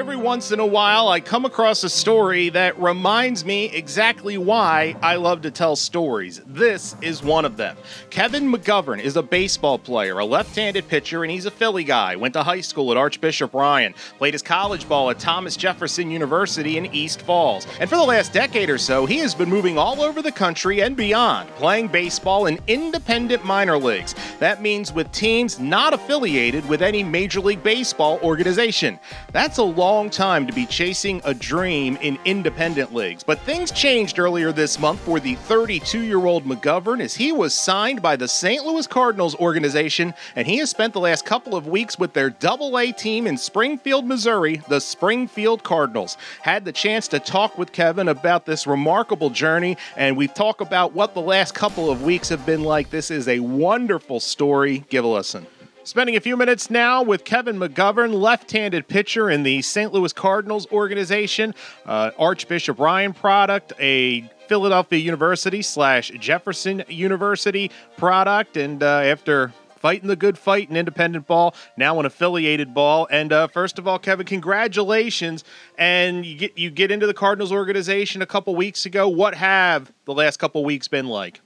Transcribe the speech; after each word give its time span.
Every 0.00 0.16
once 0.16 0.50
in 0.50 0.60
a 0.60 0.66
while, 0.66 1.08
I 1.08 1.20
come 1.20 1.44
across 1.44 1.84
a 1.84 1.90
story 1.90 2.48
that 2.48 2.80
reminds 2.80 3.44
me 3.44 3.66
exactly 3.66 4.38
why 4.38 4.96
I 5.02 5.16
love 5.16 5.42
to 5.42 5.50
tell 5.50 5.76
stories. 5.76 6.40
This 6.46 6.96
is 7.02 7.22
one 7.22 7.44
of 7.44 7.58
them. 7.58 7.76
Kevin 8.08 8.50
McGovern 8.50 8.98
is 8.98 9.16
a 9.16 9.22
baseball 9.22 9.78
player, 9.78 10.18
a 10.18 10.24
left 10.24 10.56
handed 10.56 10.88
pitcher, 10.88 11.22
and 11.22 11.30
he's 11.30 11.44
a 11.44 11.50
Philly 11.50 11.84
guy. 11.84 12.16
Went 12.16 12.32
to 12.32 12.42
high 12.42 12.62
school 12.62 12.90
at 12.90 12.96
Archbishop 12.96 13.52
Ryan, 13.52 13.94
played 14.16 14.32
his 14.32 14.40
college 14.40 14.88
ball 14.88 15.10
at 15.10 15.18
Thomas 15.18 15.54
Jefferson 15.54 16.10
University 16.10 16.78
in 16.78 16.86
East 16.94 17.20
Falls. 17.20 17.66
And 17.78 17.90
for 17.90 17.96
the 17.96 18.02
last 18.02 18.32
decade 18.32 18.70
or 18.70 18.78
so, 18.78 19.04
he 19.04 19.18
has 19.18 19.34
been 19.34 19.50
moving 19.50 19.76
all 19.76 20.00
over 20.00 20.22
the 20.22 20.32
country 20.32 20.80
and 20.80 20.96
beyond, 20.96 21.50
playing 21.56 21.88
baseball 21.88 22.46
in 22.46 22.58
independent 22.68 23.44
minor 23.44 23.76
leagues. 23.76 24.14
That 24.38 24.62
means 24.62 24.94
with 24.94 25.12
teams 25.12 25.60
not 25.60 25.92
affiliated 25.92 26.66
with 26.70 26.80
any 26.80 27.04
Major 27.04 27.40
League 27.40 27.62
Baseball 27.62 28.18
organization. 28.22 28.98
That's 29.32 29.58
a 29.58 29.62
long 29.62 29.90
long 30.00 30.08
time 30.08 30.46
to 30.46 30.52
be 30.54 30.64
chasing 30.64 31.20
a 31.26 31.34
dream 31.34 31.98
in 32.00 32.18
independent 32.24 32.94
leagues. 32.94 33.22
But 33.22 33.38
things 33.40 33.70
changed 33.70 34.18
earlier 34.18 34.50
this 34.50 34.78
month 34.78 34.98
for 35.00 35.20
the 35.20 35.34
32 35.34 36.00
year 36.00 36.24
old 36.24 36.46
McGovern 36.46 37.02
as 37.02 37.14
he 37.14 37.32
was 37.32 37.52
signed 37.52 38.00
by 38.00 38.16
the 38.16 38.26
St. 38.26 38.64
Louis 38.64 38.86
Cardinals 38.86 39.34
organization, 39.34 40.14
and 40.36 40.46
he 40.46 40.56
has 40.56 40.70
spent 40.70 40.94
the 40.94 41.00
last 41.00 41.26
couple 41.26 41.54
of 41.54 41.66
weeks 41.66 41.98
with 41.98 42.14
their 42.14 42.30
double 42.30 42.78
A 42.78 42.92
team 42.92 43.26
in 43.26 43.36
Springfield, 43.36 44.06
Missouri, 44.06 44.62
the 44.68 44.80
Springfield 44.80 45.64
Cardinals. 45.64 46.16
Had 46.40 46.64
the 46.64 46.72
chance 46.72 47.06
to 47.08 47.18
talk 47.18 47.58
with 47.58 47.70
Kevin 47.70 48.08
about 48.08 48.46
this 48.46 48.66
remarkable 48.66 49.28
journey, 49.28 49.76
and 49.98 50.16
we've 50.16 50.32
talked 50.32 50.62
about 50.62 50.94
what 50.94 51.12
the 51.12 51.20
last 51.20 51.54
couple 51.54 51.90
of 51.90 52.02
weeks 52.02 52.30
have 52.30 52.46
been 52.46 52.62
like. 52.62 52.88
This 52.88 53.10
is 53.10 53.28
a 53.28 53.40
wonderful 53.40 54.18
story. 54.18 54.82
Give 54.88 55.04
a 55.04 55.08
listen. 55.08 55.46
Spending 55.90 56.14
a 56.14 56.20
few 56.20 56.36
minutes 56.36 56.70
now 56.70 57.02
with 57.02 57.24
Kevin 57.24 57.58
McGovern, 57.58 58.14
left 58.14 58.52
handed 58.52 58.86
pitcher 58.86 59.28
in 59.28 59.42
the 59.42 59.60
St. 59.60 59.92
Louis 59.92 60.12
Cardinals 60.12 60.70
organization, 60.70 61.52
uh, 61.84 62.12
Archbishop 62.16 62.78
Ryan 62.78 63.12
product, 63.12 63.72
a 63.80 64.20
Philadelphia 64.46 65.00
University 65.00 65.62
slash 65.62 66.12
Jefferson 66.20 66.84
University 66.86 67.72
product. 67.96 68.56
And 68.56 68.84
uh, 68.84 68.86
after 68.86 69.52
fighting 69.80 70.06
the 70.06 70.14
good 70.14 70.38
fight 70.38 70.70
in 70.70 70.76
independent 70.76 71.26
ball, 71.26 71.56
now 71.76 71.98
an 71.98 72.06
affiliated 72.06 72.72
ball. 72.72 73.08
And 73.10 73.32
uh, 73.32 73.48
first 73.48 73.80
of 73.80 73.88
all, 73.88 73.98
Kevin, 73.98 74.26
congratulations! 74.26 75.42
And 75.76 76.24
you 76.24 76.36
get 76.36 76.56
you 76.56 76.70
get 76.70 76.92
into 76.92 77.08
the 77.08 77.14
Cardinals 77.14 77.50
organization 77.50 78.22
a 78.22 78.26
couple 78.26 78.54
weeks 78.54 78.86
ago. 78.86 79.08
What 79.08 79.34
have 79.34 79.90
the 80.04 80.14
last 80.14 80.36
couple 80.36 80.64
weeks 80.64 80.86
been 80.86 81.08
like? 81.08 81.40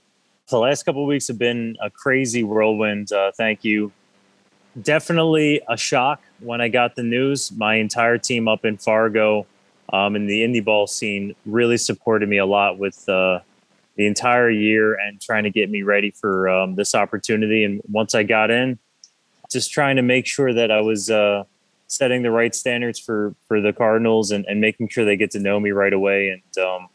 The 0.50 0.58
last 0.58 0.82
couple 0.82 1.06
weeks 1.06 1.28
have 1.28 1.38
been 1.38 1.76
a 1.80 1.88
crazy 1.88 2.44
whirlwind. 2.44 3.10
Uh, 3.10 3.32
thank 3.34 3.64
you 3.64 3.90
definitely 4.80 5.60
a 5.68 5.76
shock 5.76 6.20
when 6.40 6.60
I 6.60 6.68
got 6.68 6.96
the 6.96 7.02
news. 7.02 7.52
My 7.52 7.76
entire 7.76 8.18
team 8.18 8.48
up 8.48 8.64
in 8.64 8.76
Fargo 8.76 9.46
um, 9.92 10.16
in 10.16 10.26
the 10.26 10.42
indie 10.42 10.64
ball 10.64 10.86
scene 10.86 11.34
really 11.46 11.76
supported 11.76 12.28
me 12.28 12.38
a 12.38 12.46
lot 12.46 12.78
with 12.78 13.08
uh, 13.08 13.40
the 13.96 14.06
entire 14.06 14.50
year 14.50 14.94
and 14.94 15.20
trying 15.20 15.44
to 15.44 15.50
get 15.50 15.70
me 15.70 15.82
ready 15.82 16.10
for 16.10 16.48
um, 16.48 16.74
this 16.74 16.94
opportunity. 16.94 17.64
And 17.64 17.80
once 17.90 18.14
I 18.14 18.22
got 18.22 18.50
in, 18.50 18.78
just 19.50 19.70
trying 19.72 19.96
to 19.96 20.02
make 20.02 20.26
sure 20.26 20.52
that 20.52 20.70
I 20.70 20.80
was 20.80 21.10
uh, 21.10 21.44
setting 21.86 22.22
the 22.22 22.30
right 22.30 22.54
standards 22.54 22.98
for 22.98 23.34
for 23.46 23.60
the 23.60 23.72
Cardinals 23.72 24.30
and, 24.30 24.44
and 24.46 24.60
making 24.60 24.88
sure 24.88 25.04
they 25.04 25.16
get 25.16 25.30
to 25.32 25.38
know 25.38 25.60
me 25.60 25.70
right 25.70 25.92
away. 25.92 26.28
And 26.30 26.64
um, 26.64 26.88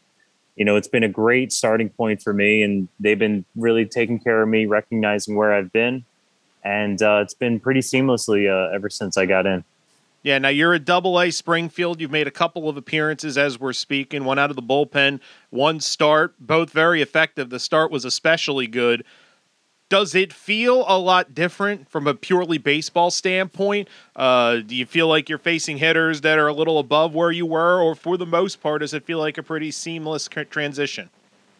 you 0.56 0.64
know, 0.64 0.76
it's 0.76 0.88
been 0.88 1.04
a 1.04 1.08
great 1.08 1.52
starting 1.52 1.88
point 1.88 2.20
for 2.20 2.34
me, 2.34 2.62
and 2.62 2.88
they've 2.98 3.18
been 3.18 3.46
really 3.56 3.86
taking 3.86 4.18
care 4.18 4.42
of 4.42 4.48
me, 4.48 4.66
recognizing 4.66 5.36
where 5.36 5.54
I've 5.54 5.72
been 5.72 6.04
and 6.64 7.00
uh, 7.02 7.20
it's 7.22 7.34
been 7.34 7.60
pretty 7.60 7.80
seamlessly 7.80 8.50
uh, 8.50 8.74
ever 8.74 8.90
since 8.90 9.16
I 9.16 9.26
got 9.26 9.46
in. 9.46 9.64
Yeah, 10.22 10.36
now 10.38 10.50
you're 10.50 10.74
a 10.74 10.78
double 10.78 11.18
A 11.18 11.30
Springfield. 11.30 12.00
You've 12.00 12.10
made 12.10 12.26
a 12.26 12.30
couple 12.30 12.68
of 12.68 12.76
appearances 12.76 13.38
as 13.38 13.58
we're 13.58 13.72
speaking, 13.72 14.24
one 14.24 14.38
out 14.38 14.50
of 14.50 14.56
the 14.56 14.62
bullpen, 14.62 15.20
one 15.48 15.80
start, 15.80 16.34
both 16.38 16.70
very 16.70 17.00
effective. 17.00 17.48
The 17.48 17.58
start 17.58 17.90
was 17.90 18.04
especially 18.04 18.66
good. 18.66 19.04
Does 19.88 20.14
it 20.14 20.32
feel 20.32 20.84
a 20.86 20.98
lot 20.98 21.34
different 21.34 21.90
from 21.90 22.06
a 22.06 22.14
purely 22.14 22.58
baseball 22.58 23.10
standpoint? 23.10 23.88
Uh, 24.14 24.58
do 24.58 24.76
you 24.76 24.86
feel 24.86 25.08
like 25.08 25.28
you're 25.28 25.38
facing 25.38 25.78
hitters 25.78 26.20
that 26.20 26.38
are 26.38 26.46
a 26.46 26.52
little 26.52 26.78
above 26.78 27.14
where 27.14 27.32
you 27.32 27.46
were, 27.46 27.80
or 27.80 27.94
for 27.94 28.16
the 28.16 28.26
most 28.26 28.60
part, 28.60 28.82
does 28.82 28.94
it 28.94 29.04
feel 29.04 29.18
like 29.18 29.38
a 29.38 29.42
pretty 29.42 29.70
seamless 29.70 30.28
transition? 30.50 31.08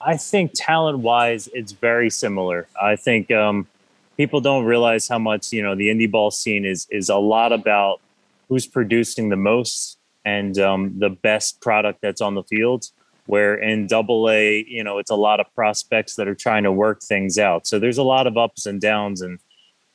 I 0.00 0.16
think 0.16 0.52
talent 0.54 0.98
wise, 0.98 1.48
it's 1.54 1.72
very 1.72 2.10
similar. 2.10 2.68
I 2.80 2.96
think. 2.96 3.30
Um, 3.30 3.66
people 4.20 4.42
don't 4.42 4.66
realize 4.66 5.08
how 5.08 5.18
much 5.18 5.50
you 5.50 5.62
know 5.62 5.74
the 5.74 5.88
indie 5.88 6.10
ball 6.10 6.30
scene 6.30 6.66
is 6.66 6.86
is 6.90 7.08
a 7.08 7.16
lot 7.16 7.52
about 7.52 8.02
who's 8.50 8.66
producing 8.66 9.30
the 9.30 9.36
most 9.36 9.96
and 10.26 10.58
um, 10.58 10.98
the 10.98 11.08
best 11.08 11.58
product 11.62 12.02
that's 12.02 12.20
on 12.20 12.34
the 12.34 12.42
field. 12.42 12.84
Where 13.24 13.54
in 13.54 13.86
Double 13.86 14.28
A, 14.28 14.62
you 14.68 14.84
know, 14.84 14.98
it's 14.98 15.10
a 15.10 15.16
lot 15.28 15.40
of 15.40 15.46
prospects 15.54 16.16
that 16.16 16.28
are 16.28 16.34
trying 16.34 16.64
to 16.64 16.72
work 16.72 17.00
things 17.00 17.38
out. 17.38 17.66
So 17.66 17.78
there's 17.78 17.96
a 17.96 18.02
lot 18.02 18.26
of 18.26 18.36
ups 18.36 18.66
and 18.66 18.78
downs, 18.78 19.22
and 19.22 19.38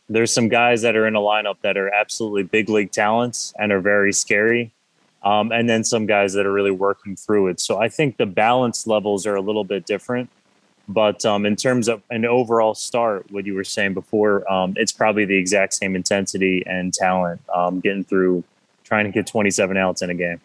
there's 0.09 0.33
some 0.33 0.47
guys 0.49 0.81
that 0.81 0.95
are 0.95 1.05
in 1.05 1.15
a 1.15 1.19
lineup 1.19 1.57
that 1.61 1.77
are 1.77 1.93
absolutely 1.93 2.43
big 2.43 2.67
league 2.67 2.91
talents 2.91 3.53
and 3.59 3.71
are 3.71 3.81
very 3.81 4.11
scary. 4.11 4.73
Um, 5.21 5.51
and 5.51 5.69
then 5.69 5.83
some 5.83 6.07
guys 6.07 6.33
that 6.33 6.47
are 6.47 6.51
really 6.51 6.71
working 6.71 7.15
through 7.15 7.49
it. 7.49 7.59
So 7.59 7.77
I 7.77 7.89
think 7.89 8.17
the 8.17 8.25
balance 8.25 8.87
levels 8.87 9.27
are 9.27 9.35
a 9.35 9.41
little 9.41 9.65
bit 9.65 9.85
different. 9.85 10.31
But 10.87 11.25
um, 11.25 11.45
in 11.45 11.55
terms 11.55 11.87
of 11.87 12.03
an 12.09 12.25
overall 12.25 12.75
start, 12.75 13.31
what 13.31 13.45
you 13.45 13.55
were 13.55 13.63
saying 13.63 13.93
before, 13.95 14.49
um, 14.51 14.73
it's 14.75 14.91
probably 14.91 15.25
the 15.25 15.37
exact 15.37 15.73
same 15.73 15.95
intensity 15.95 16.63
and 16.65 16.93
talent 16.93 17.41
um, 17.53 17.79
getting 17.79 18.03
through 18.03 18.43
trying 18.83 19.05
to 19.05 19.11
get 19.11 19.25
27 19.25 19.77
outs 19.77 20.01
in 20.01 20.09
a 20.09 20.13
game. 20.13 20.39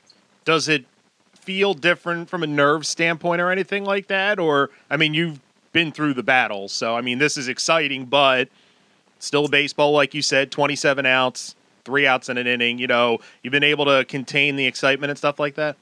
Does 0.44 0.68
it 0.68 0.86
feel 1.34 1.74
different 1.74 2.28
from 2.28 2.42
a 2.42 2.46
nerve 2.46 2.86
standpoint 2.86 3.40
or 3.40 3.50
anything 3.50 3.84
like 3.84 4.06
that? 4.06 4.38
Or, 4.38 4.70
I 4.88 4.96
mean, 4.96 5.14
you've 5.14 5.40
been 5.72 5.92
through 5.92 6.14
the 6.14 6.22
battle. 6.22 6.68
So, 6.68 6.96
I 6.96 7.02
mean, 7.02 7.18
this 7.18 7.36
is 7.36 7.48
exciting, 7.48 8.06
but 8.06 8.48
still 9.18 9.46
baseball, 9.48 9.92
like 9.92 10.14
you 10.14 10.22
said, 10.22 10.50
27 10.50 11.06
outs, 11.06 11.54
three 11.84 12.06
outs 12.06 12.28
in 12.28 12.38
an 12.38 12.46
inning. 12.46 12.78
You 12.78 12.86
know, 12.86 13.18
you've 13.42 13.52
been 13.52 13.62
able 13.62 13.84
to 13.84 14.04
contain 14.06 14.56
the 14.56 14.66
excitement 14.66 15.10
and 15.10 15.18
stuff 15.18 15.38
like 15.38 15.54
that? 15.56 15.76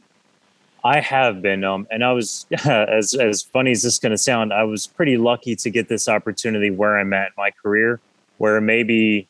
I 0.84 1.00
have 1.00 1.42
been, 1.42 1.64
um, 1.64 1.86
and 1.90 2.04
I 2.04 2.12
was 2.12 2.46
as 2.64 3.14
as 3.14 3.42
funny 3.42 3.72
as 3.72 3.82
this 3.82 3.94
is 3.94 3.98
going 3.98 4.12
to 4.12 4.18
sound. 4.18 4.52
I 4.52 4.64
was 4.64 4.86
pretty 4.86 5.16
lucky 5.16 5.56
to 5.56 5.70
get 5.70 5.88
this 5.88 6.08
opportunity 6.08 6.70
where 6.70 6.98
I'm 6.98 7.12
at 7.12 7.28
in 7.28 7.32
my 7.36 7.50
career, 7.50 8.00
where 8.38 8.60
maybe 8.60 9.28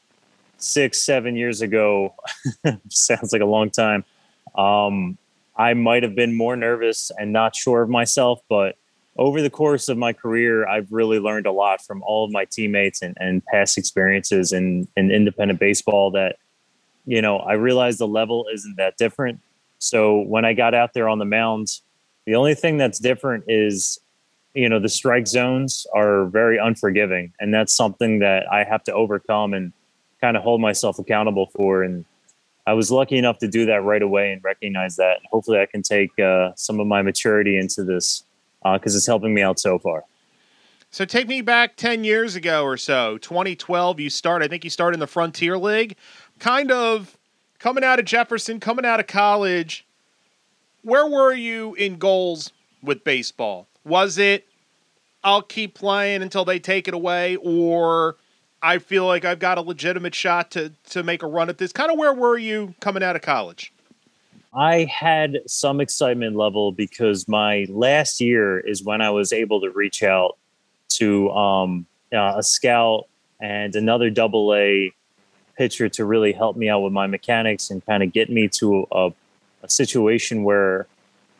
six, 0.58 1.02
seven 1.02 1.36
years 1.36 1.62
ago 1.62 2.14
sounds 2.88 3.32
like 3.32 3.42
a 3.42 3.46
long 3.46 3.70
time. 3.70 4.04
Um, 4.56 5.16
I 5.56 5.74
might 5.74 6.02
have 6.02 6.14
been 6.14 6.34
more 6.36 6.56
nervous 6.56 7.10
and 7.18 7.32
not 7.32 7.56
sure 7.56 7.82
of 7.82 7.88
myself, 7.88 8.40
but 8.48 8.76
over 9.16 9.42
the 9.42 9.50
course 9.50 9.88
of 9.88 9.98
my 9.98 10.12
career, 10.12 10.66
I've 10.68 10.92
really 10.92 11.18
learned 11.18 11.46
a 11.46 11.52
lot 11.52 11.84
from 11.84 12.02
all 12.04 12.24
of 12.24 12.30
my 12.30 12.44
teammates 12.44 13.02
and, 13.02 13.16
and 13.18 13.44
past 13.46 13.76
experiences 13.76 14.52
in, 14.52 14.86
in 14.96 15.10
independent 15.10 15.58
baseball. 15.58 16.12
That 16.12 16.36
you 17.06 17.22
know, 17.22 17.38
I 17.38 17.54
realized 17.54 17.98
the 17.98 18.06
level 18.06 18.46
isn't 18.52 18.76
that 18.76 18.96
different 18.96 19.40
so 19.78 20.20
when 20.20 20.44
I 20.44 20.52
got 20.52 20.74
out 20.74 20.94
there 20.94 21.08
on 21.08 21.18
the 21.18 21.24
mound, 21.24 21.80
the 22.26 22.34
only 22.34 22.54
thing 22.54 22.76
that's 22.76 22.98
different 22.98 23.44
is, 23.48 23.98
you 24.54 24.68
know, 24.68 24.78
the 24.78 24.88
strike 24.88 25.26
zones 25.26 25.86
are 25.94 26.26
very 26.26 26.58
unforgiving. 26.58 27.32
And 27.40 27.54
that's 27.54 27.74
something 27.74 28.18
that 28.18 28.50
I 28.52 28.64
have 28.64 28.84
to 28.84 28.92
overcome 28.92 29.54
and 29.54 29.72
kind 30.20 30.36
of 30.36 30.42
hold 30.42 30.60
myself 30.60 30.98
accountable 30.98 31.46
for. 31.54 31.82
And 31.82 32.04
I 32.66 32.74
was 32.74 32.90
lucky 32.90 33.16
enough 33.16 33.38
to 33.38 33.48
do 33.48 33.66
that 33.66 33.82
right 33.82 34.02
away 34.02 34.32
and 34.32 34.42
recognize 34.44 34.96
that. 34.96 35.20
Hopefully, 35.30 35.60
I 35.60 35.66
can 35.66 35.82
take 35.82 36.18
uh, 36.18 36.52
some 36.56 36.80
of 36.80 36.86
my 36.86 37.02
maturity 37.02 37.56
into 37.56 37.84
this 37.84 38.24
because 38.62 38.94
uh, 38.94 38.98
it's 38.98 39.06
helping 39.06 39.32
me 39.32 39.42
out 39.42 39.58
so 39.58 39.78
far. 39.78 40.04
So 40.90 41.04
take 41.04 41.28
me 41.28 41.42
back 41.42 41.76
10 41.76 42.02
years 42.02 42.34
ago 42.34 42.64
or 42.64 42.78
so, 42.78 43.18
2012, 43.18 44.00
you 44.00 44.08
start, 44.08 44.42
I 44.42 44.48
think 44.48 44.64
you 44.64 44.70
started 44.70 44.94
in 44.94 45.00
the 45.00 45.06
Frontier 45.06 45.58
League. 45.58 45.96
Kind 46.38 46.70
of 46.70 47.17
coming 47.58 47.84
out 47.84 47.98
of 47.98 48.04
Jefferson, 48.04 48.60
coming 48.60 48.84
out 48.84 49.00
of 49.00 49.06
college, 49.06 49.86
where 50.82 51.06
were 51.06 51.32
you 51.32 51.74
in 51.74 51.96
goals 51.96 52.52
with 52.82 53.04
baseball? 53.04 53.66
Was 53.84 54.18
it 54.18 54.46
I'll 55.24 55.42
keep 55.42 55.74
playing 55.74 56.22
until 56.22 56.44
they 56.44 56.58
take 56.58 56.88
it 56.88 56.94
away, 56.94 57.36
or 57.36 58.16
I 58.62 58.78
feel 58.78 59.06
like 59.06 59.24
I've 59.24 59.38
got 59.40 59.58
a 59.58 59.60
legitimate 59.60 60.14
shot 60.14 60.50
to 60.52 60.72
to 60.90 61.02
make 61.02 61.22
a 61.22 61.26
run 61.26 61.48
at 61.48 61.58
this? 61.58 61.72
Kind 61.72 61.90
of 61.90 61.98
where 61.98 62.12
were 62.14 62.38
you 62.38 62.74
coming 62.80 63.02
out 63.02 63.16
of 63.16 63.22
college? 63.22 63.72
I 64.54 64.84
had 64.84 65.38
some 65.46 65.80
excitement 65.80 66.36
level 66.36 66.72
because 66.72 67.28
my 67.28 67.66
last 67.68 68.20
year 68.20 68.58
is 68.58 68.82
when 68.82 69.02
I 69.02 69.10
was 69.10 69.32
able 69.32 69.60
to 69.60 69.70
reach 69.70 70.02
out 70.02 70.38
to 70.90 71.30
um, 71.30 71.86
uh, 72.12 72.34
a 72.36 72.42
scout 72.42 73.06
and 73.40 73.76
another 73.76 74.10
double 74.10 74.54
A 74.54 74.92
pitcher 75.58 75.88
to 75.88 76.04
really 76.04 76.32
help 76.32 76.56
me 76.56 76.68
out 76.68 76.80
with 76.80 76.92
my 76.92 77.06
mechanics 77.06 77.68
and 77.70 77.84
kind 77.84 78.02
of 78.02 78.12
get 78.12 78.30
me 78.30 78.48
to 78.48 78.86
a, 78.92 79.10
a 79.62 79.68
situation 79.68 80.44
where 80.44 80.86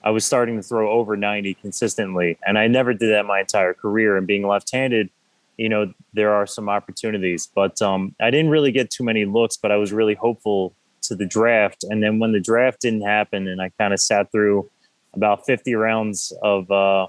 I 0.03 0.11
was 0.11 0.27
starting 0.27 0.57
to 0.57 0.63
throw 0.63 0.91
over 0.91 1.17
90 1.17 1.55
consistently. 1.55 2.37
And 2.47 2.59
I 2.59 2.67
never 2.67 2.93
did 2.93 3.13
that 3.13 3.25
my 3.25 3.41
entire 3.41 3.75
career. 3.75 4.17
And 4.17 4.27
being 4.27 4.47
left 4.47 4.73
handed, 4.73 5.09
you 5.57 5.69
know, 5.69 5.93
there 6.13 6.33
are 6.33 6.47
some 6.47 6.69
opportunities. 6.69 7.47
But 7.47 7.81
um, 7.81 8.15
I 8.21 8.31
didn't 8.31 8.51
really 8.51 8.73
get 8.73 8.91
too 8.91 9.05
many 9.05 9.25
looks, 9.25 9.57
but 9.57 9.71
I 9.71 9.77
was 9.77 9.93
really 9.93 10.15
hopeful 10.15 10.75
to 11.03 11.15
the 11.15 11.27
draft. 11.27 11.85
And 11.85 12.03
then 12.03 12.19
when 12.19 12.33
the 12.33 12.41
draft 12.41 12.81
didn't 12.81 13.03
happen, 13.03 13.47
and 13.47 13.63
I 13.63 13.71
kind 13.79 13.95
of 13.95 14.01
sat 14.01 14.31
through 14.33 14.69
about 15.15 15.47
50 15.47 15.75
rounds 15.75 16.33
of 16.43 16.71
uh, 16.71 17.07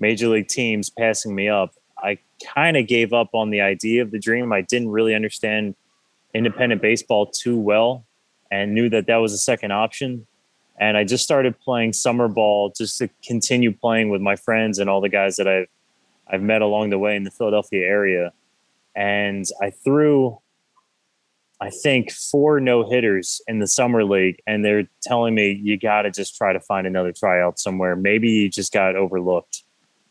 major 0.00 0.28
league 0.28 0.48
teams 0.48 0.90
passing 0.90 1.34
me 1.34 1.48
up, 1.48 1.74
I 1.98 2.18
kind 2.54 2.76
of 2.76 2.86
gave 2.86 3.12
up 3.12 3.30
on 3.34 3.50
the 3.50 3.60
idea 3.60 4.02
of 4.02 4.10
the 4.10 4.18
dream. 4.18 4.52
I 4.52 4.62
didn't 4.62 4.88
really 4.88 5.14
understand 5.14 5.74
independent 6.34 6.82
baseball 6.82 7.26
too 7.26 7.58
well 7.58 8.04
and 8.50 8.74
knew 8.74 8.88
that 8.90 9.06
that 9.06 9.16
was 9.16 9.32
a 9.32 9.38
second 9.38 9.72
option. 9.72 10.26
And 10.78 10.96
I 10.96 11.04
just 11.04 11.24
started 11.24 11.58
playing 11.60 11.92
summer 11.92 12.28
ball 12.28 12.72
just 12.76 12.98
to 12.98 13.08
continue 13.24 13.72
playing 13.72 14.10
with 14.10 14.20
my 14.20 14.36
friends 14.36 14.78
and 14.78 14.88
all 14.88 15.00
the 15.00 15.08
guys 15.08 15.36
that 15.36 15.46
I've 15.48 15.68
I've 16.28 16.42
met 16.42 16.62
along 16.62 16.90
the 16.90 16.98
way 16.98 17.16
in 17.16 17.24
the 17.24 17.30
Philadelphia 17.30 17.86
area. 17.86 18.32
And 18.94 19.44
I 19.60 19.70
threw 19.70 20.38
I 21.62 21.70
think 21.70 22.10
four 22.10 22.58
no 22.58 22.88
hitters 22.88 23.40
in 23.46 23.60
the 23.60 23.68
summer 23.68 24.04
league, 24.04 24.40
and 24.48 24.64
they're 24.64 24.88
telling 25.00 25.32
me 25.32 25.52
you 25.62 25.78
got 25.78 26.02
to 26.02 26.10
just 26.10 26.36
try 26.36 26.52
to 26.52 26.58
find 26.58 26.88
another 26.88 27.12
tryout 27.12 27.60
somewhere. 27.60 27.94
Maybe 27.94 28.30
you 28.30 28.48
just 28.48 28.72
got 28.72 28.96
overlooked. 28.96 29.62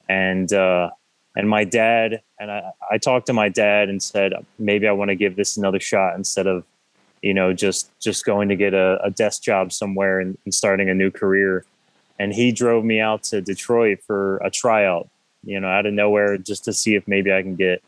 And 0.07 0.51
uh, 0.53 0.91
and 1.35 1.49
my 1.49 1.63
dad 1.63 2.21
and 2.39 2.51
I, 2.51 2.71
I 2.89 2.97
talked 2.97 3.27
to 3.27 3.33
my 3.33 3.49
dad 3.49 3.89
and 3.89 4.01
said 4.01 4.33
maybe 4.59 4.87
I 4.87 4.91
want 4.91 5.09
to 5.09 5.15
give 5.15 5.35
this 5.35 5.57
another 5.57 5.79
shot 5.79 6.15
instead 6.15 6.47
of 6.47 6.65
you 7.21 7.33
know 7.33 7.53
just 7.53 7.89
just 7.99 8.25
going 8.25 8.49
to 8.49 8.55
get 8.55 8.73
a, 8.73 8.99
a 9.03 9.11
desk 9.11 9.43
job 9.43 9.71
somewhere 9.71 10.19
and, 10.19 10.37
and, 10.45 10.53
starting 10.53 10.89
a 10.89 10.93
new 10.93 11.11
career. 11.11 11.65
And 12.19 12.33
he 12.33 12.51
drove 12.51 12.83
me 12.85 12.99
out 12.99 13.23
to 13.23 13.41
Detroit 13.41 13.99
for 14.05 14.37
a 14.37 14.51
tryout, 14.51 15.09
you 15.43 15.59
know, 15.59 15.67
out 15.67 15.87
of 15.87 15.93
nowhere 15.93 16.37
just 16.37 16.65
to 16.65 16.73
see 16.73 16.93
if 16.93 17.07
maybe 17.07 17.33
I 17.33 17.41
can 17.41 17.55
get 17.55 17.81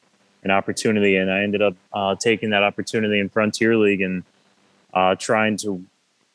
an 0.44 0.50
opportunity. 0.50 1.18
And 1.18 1.32
I 1.32 1.44
ended 1.44 1.62
up 1.62 1.76
uh, 1.94 2.16
taking 2.16 2.50
that 2.50 2.64
opportunity 2.64 3.20
in 3.20 3.30
Frontier 3.30 3.78
League 3.78 4.02
and 4.02 4.24
uh, 4.94 5.16
trying 5.16 5.58
to 5.58 5.86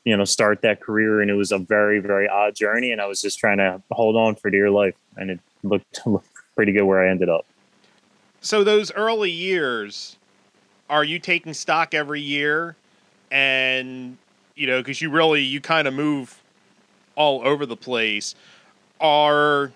you 0.04 0.16
know 0.16 0.24
start 0.24 0.62
that 0.62 0.80
career 0.80 1.20
and 1.20 1.30
it 1.30 1.34
was 1.34 1.52
a 1.52 1.58
very 1.58 1.98
very 1.98 2.28
odd 2.28 2.54
journey 2.54 2.92
and 2.92 3.00
i 3.00 3.04
was 3.04 3.20
just 3.20 3.38
trying 3.38 3.58
to 3.58 3.82
hold 3.90 4.16
on 4.16 4.34
for 4.36 4.48
dear 4.48 4.70
life 4.70 4.94
and 5.18 5.30
it 5.30 5.40
looked, 5.62 6.00
looked 6.06 6.37
pretty 6.58 6.72
good 6.72 6.82
where 6.82 7.06
I 7.06 7.08
ended 7.08 7.28
up. 7.28 7.46
So 8.40 8.64
those 8.64 8.90
early 8.94 9.30
years, 9.30 10.16
are 10.90 11.04
you 11.04 11.20
taking 11.20 11.54
stock 11.54 11.94
every 11.94 12.20
year, 12.20 12.74
and 13.30 14.18
you 14.56 14.66
know 14.66 14.80
because 14.80 15.00
you 15.00 15.08
really 15.08 15.40
you 15.40 15.60
kind 15.60 15.86
of 15.86 15.94
move 15.94 16.42
all 17.14 17.46
over 17.46 17.64
the 17.64 17.76
place. 17.76 18.34
Are 19.00 19.70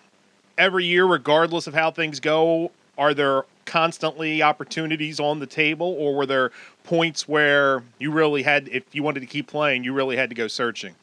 every 0.59 0.85
year, 0.85 1.07
regardless 1.07 1.69
of 1.69 1.75
how 1.75 1.93
things 1.93 2.19
go, 2.19 2.73
are 2.99 3.15
there 3.15 3.45
constantly 3.65 4.43
opportunities 4.43 5.21
on 5.21 5.39
the 5.39 5.47
table, 5.47 5.95
or 5.97 6.17
were 6.17 6.27
there 6.27 6.51
points 6.83 7.29
where 7.29 7.85
you 8.01 8.11
really 8.11 8.43
had, 8.43 8.67
if 8.67 8.83
you 8.91 9.05
wanted 9.05 9.21
to 9.21 9.27
keep 9.27 9.47
playing, 9.47 9.85
you 9.85 9.93
really 9.93 10.17
had 10.17 10.31
to 10.31 10.35
go 10.35 10.49
searching? 10.49 10.97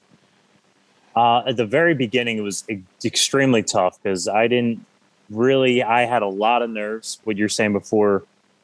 Uh, 1.15 1.39
at 1.47 1.55
the 1.55 1.65
very 1.65 1.93
beginning, 1.93 2.37
it 2.37 2.41
was 2.41 2.65
extremely 3.05 3.63
tough 3.63 3.97
because 4.03 4.27
I 4.27 4.49
didn't 4.49 4.85
really, 5.29 5.83
I 5.83 6.05
had 6.05 6.21
a 6.21 6.27
lot 6.27 6.61
of 6.61 6.69
nerves. 6.69 7.19
What 7.23 7.37
you're 7.37 7.49
saying 7.49 7.73
before, 7.73 8.23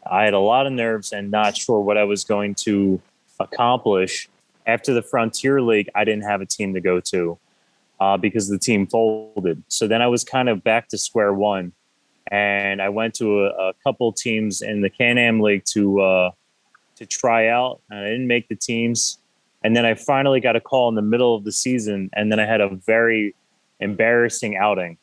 I 0.10 0.24
had 0.24 0.34
a 0.34 0.40
lot 0.40 0.68
of 0.68 0.74
nerves 0.74 1.12
and 1.12 1.32
not 1.32 1.58
sure 1.58 1.80
what 1.80 1.98
I 1.98 2.04
was 2.04 2.24
going 2.24 2.56
to 2.56 3.02
accomplish. 3.40 4.30
After 4.68 4.94
the 4.94 5.02
Frontier 5.02 5.62
League, 5.62 5.90
I 5.96 6.04
didn't 6.04 6.24
have 6.24 6.42
a 6.42 6.46
team 6.46 6.74
to 6.74 6.82
go 6.82 7.00
to 7.00 7.38
uh, 8.00 8.18
because 8.18 8.48
the 8.48 8.58
team 8.58 8.88
folded. 8.88 9.64
So 9.68 9.88
then 9.88 10.02
I 10.02 10.08
was 10.08 10.24
kind 10.24 10.50
of 10.50 10.64
back 10.64 10.88
to 10.90 10.98
square 10.98 11.34
one. 11.34 11.72
And 12.32 12.82
I 12.82 12.90
went 12.90 13.14
to 13.16 13.46
a, 13.46 13.70
a 13.70 13.74
couple 13.84 14.12
teams 14.12 14.62
in 14.62 14.82
the 14.82 14.90
Can 14.90 15.20
Am 15.20 15.40
League 15.40 15.64
to 15.74 16.02
uh, 16.02 16.32
to 16.96 17.06
try 17.06 17.50
out. 17.50 17.82
And 17.90 18.00
I 18.00 18.06
didn't 18.06 18.28
make 18.28 18.48
the 18.48 18.56
teams. 18.56 19.20
And 19.64 19.76
then 19.76 19.86
I 19.86 19.94
finally 19.94 20.40
got 20.40 20.56
a 20.56 20.62
call 20.62 20.90
in 20.90 20.96
the 20.96 21.02
middle 21.02 21.36
of 21.36 21.44
the 21.44 21.52
season. 21.52 22.10
And 22.14 22.32
then 22.32 22.40
I 22.40 22.46
had 22.46 22.62
a 22.62 22.70
very 22.70 23.36
embarrassing 23.80 24.58
outing 24.58 24.98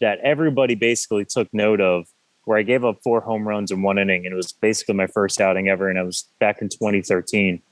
that 0.00 0.18
everybody 0.20 0.74
basically 0.74 1.24
took 1.24 1.48
note 1.52 1.80
of 1.80 2.06
where 2.44 2.58
I 2.58 2.62
gave 2.62 2.84
up 2.84 3.02
four 3.02 3.20
home 3.20 3.46
runs 3.46 3.70
in 3.70 3.82
one 3.82 3.98
inning. 3.98 4.24
And 4.24 4.32
it 4.32 4.36
was 4.36 4.52
basically 4.52 4.94
my 4.94 5.06
first 5.06 5.40
outing 5.40 5.68
ever. 5.68 5.88
And 5.88 5.98
I 5.98 6.02
was 6.02 6.28
back 6.38 6.62
in 6.62 6.68
2013. 6.68 7.62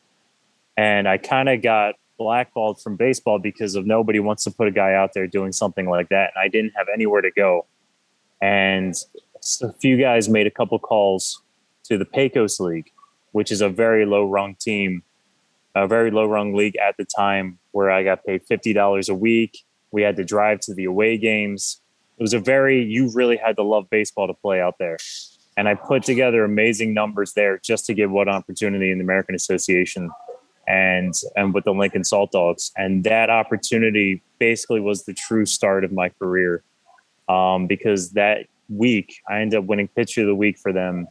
And 0.77 1.09
I 1.09 1.19
kind 1.19 1.49
of 1.49 1.63
got 1.63 1.95
blackballed 2.19 2.81
from 2.83 2.97
baseball 2.97 3.39
because 3.39 3.75
of 3.75 3.87
nobody 3.87 4.21
wants 4.21 4.45
to 4.45 4.51
put 4.51 4.69
a 4.69 4.71
guy 4.71 4.95
out 4.95 5.15
there 5.15 5.27
doing 5.27 5.53
something 5.53 5.89
like 5.89 6.11
that. 6.11 6.33
And 6.35 6.43
I 6.45 6.49
didn't 6.49 6.73
have 6.77 6.87
anywhere 6.93 7.23
to 7.23 7.31
go. 7.31 7.67
And 8.43 8.95
a 9.63 9.73
few 9.73 9.97
guys 9.97 10.29
made 10.29 10.47
a 10.47 10.51
couple 10.51 10.79
calls 10.79 11.43
to 11.85 11.97
the 11.97 12.05
Pecos 12.05 12.61
League, 12.61 12.91
which 13.33 13.51
is 13.51 13.61
a 13.61 13.69
very 13.69 14.05
low 14.05 14.29
rung 14.29 14.55
team, 14.57 15.03
a 15.75 15.89
very 15.89 16.11
low 16.11 16.27
rung 16.27 16.55
league 16.55 16.77
at 16.77 16.97
the 16.99 17.05
time 17.05 17.59
where 17.73 17.91
I 17.91 18.05
got 18.05 18.25
paid 18.25 18.47
$50 18.47 19.09
a 19.09 19.15
week. 19.15 19.65
We 19.91 20.03
had 20.03 20.17
to 20.17 20.25
drive 20.25 20.61
to 20.61 20.75
the 20.75 20.85
away 20.85 21.17
games 21.17 21.81
it 22.19 22.23
was 22.23 22.35
a 22.35 22.41
very 22.41 22.83
you 22.83 23.11
really 23.15 23.37
had 23.37 23.57
to 23.57 23.63
love 23.63 23.89
baseball 23.91 24.27
to 24.27 24.35
play 24.35 24.61
out 24.61 24.77
there. 24.79 24.99
And 25.57 25.69
i 25.69 25.75
put 25.75 26.03
together 26.03 26.45
amazing 26.45 26.95
numbers 26.95 27.33
there 27.33 27.59
just 27.59 27.87
to 27.87 27.95
get 27.95 28.11
one 28.11 28.29
opportunity 28.29 28.91
in 28.91 28.99
the 28.99 29.05
american 29.05 29.35
association 29.35 30.11
and 30.67 31.15
and 31.37 31.55
with 31.55 31.65
the 31.65 31.73
lincoln 31.73 32.05
salt 32.05 32.33
dogs. 32.33 32.73
And 32.77 33.05
that 33.05 33.31
opportunity 33.31 34.23
basically 34.39 34.81
was 34.81 35.05
the 35.05 35.15
true 35.15 35.47
start 35.47 35.85
of 35.85 35.93
my 35.93 36.11
career 36.11 36.63
um, 37.29 37.67
because 37.67 38.11
that 38.11 38.47
week 38.69 39.21
i 39.29 39.41
ended 39.41 39.61
up 39.61 39.65
winning 39.65 39.89
pitcher 39.89 40.23
of 40.23 40.27
the 40.27 40.35
week 40.35 40.59
for 40.59 40.73
them. 40.73 41.07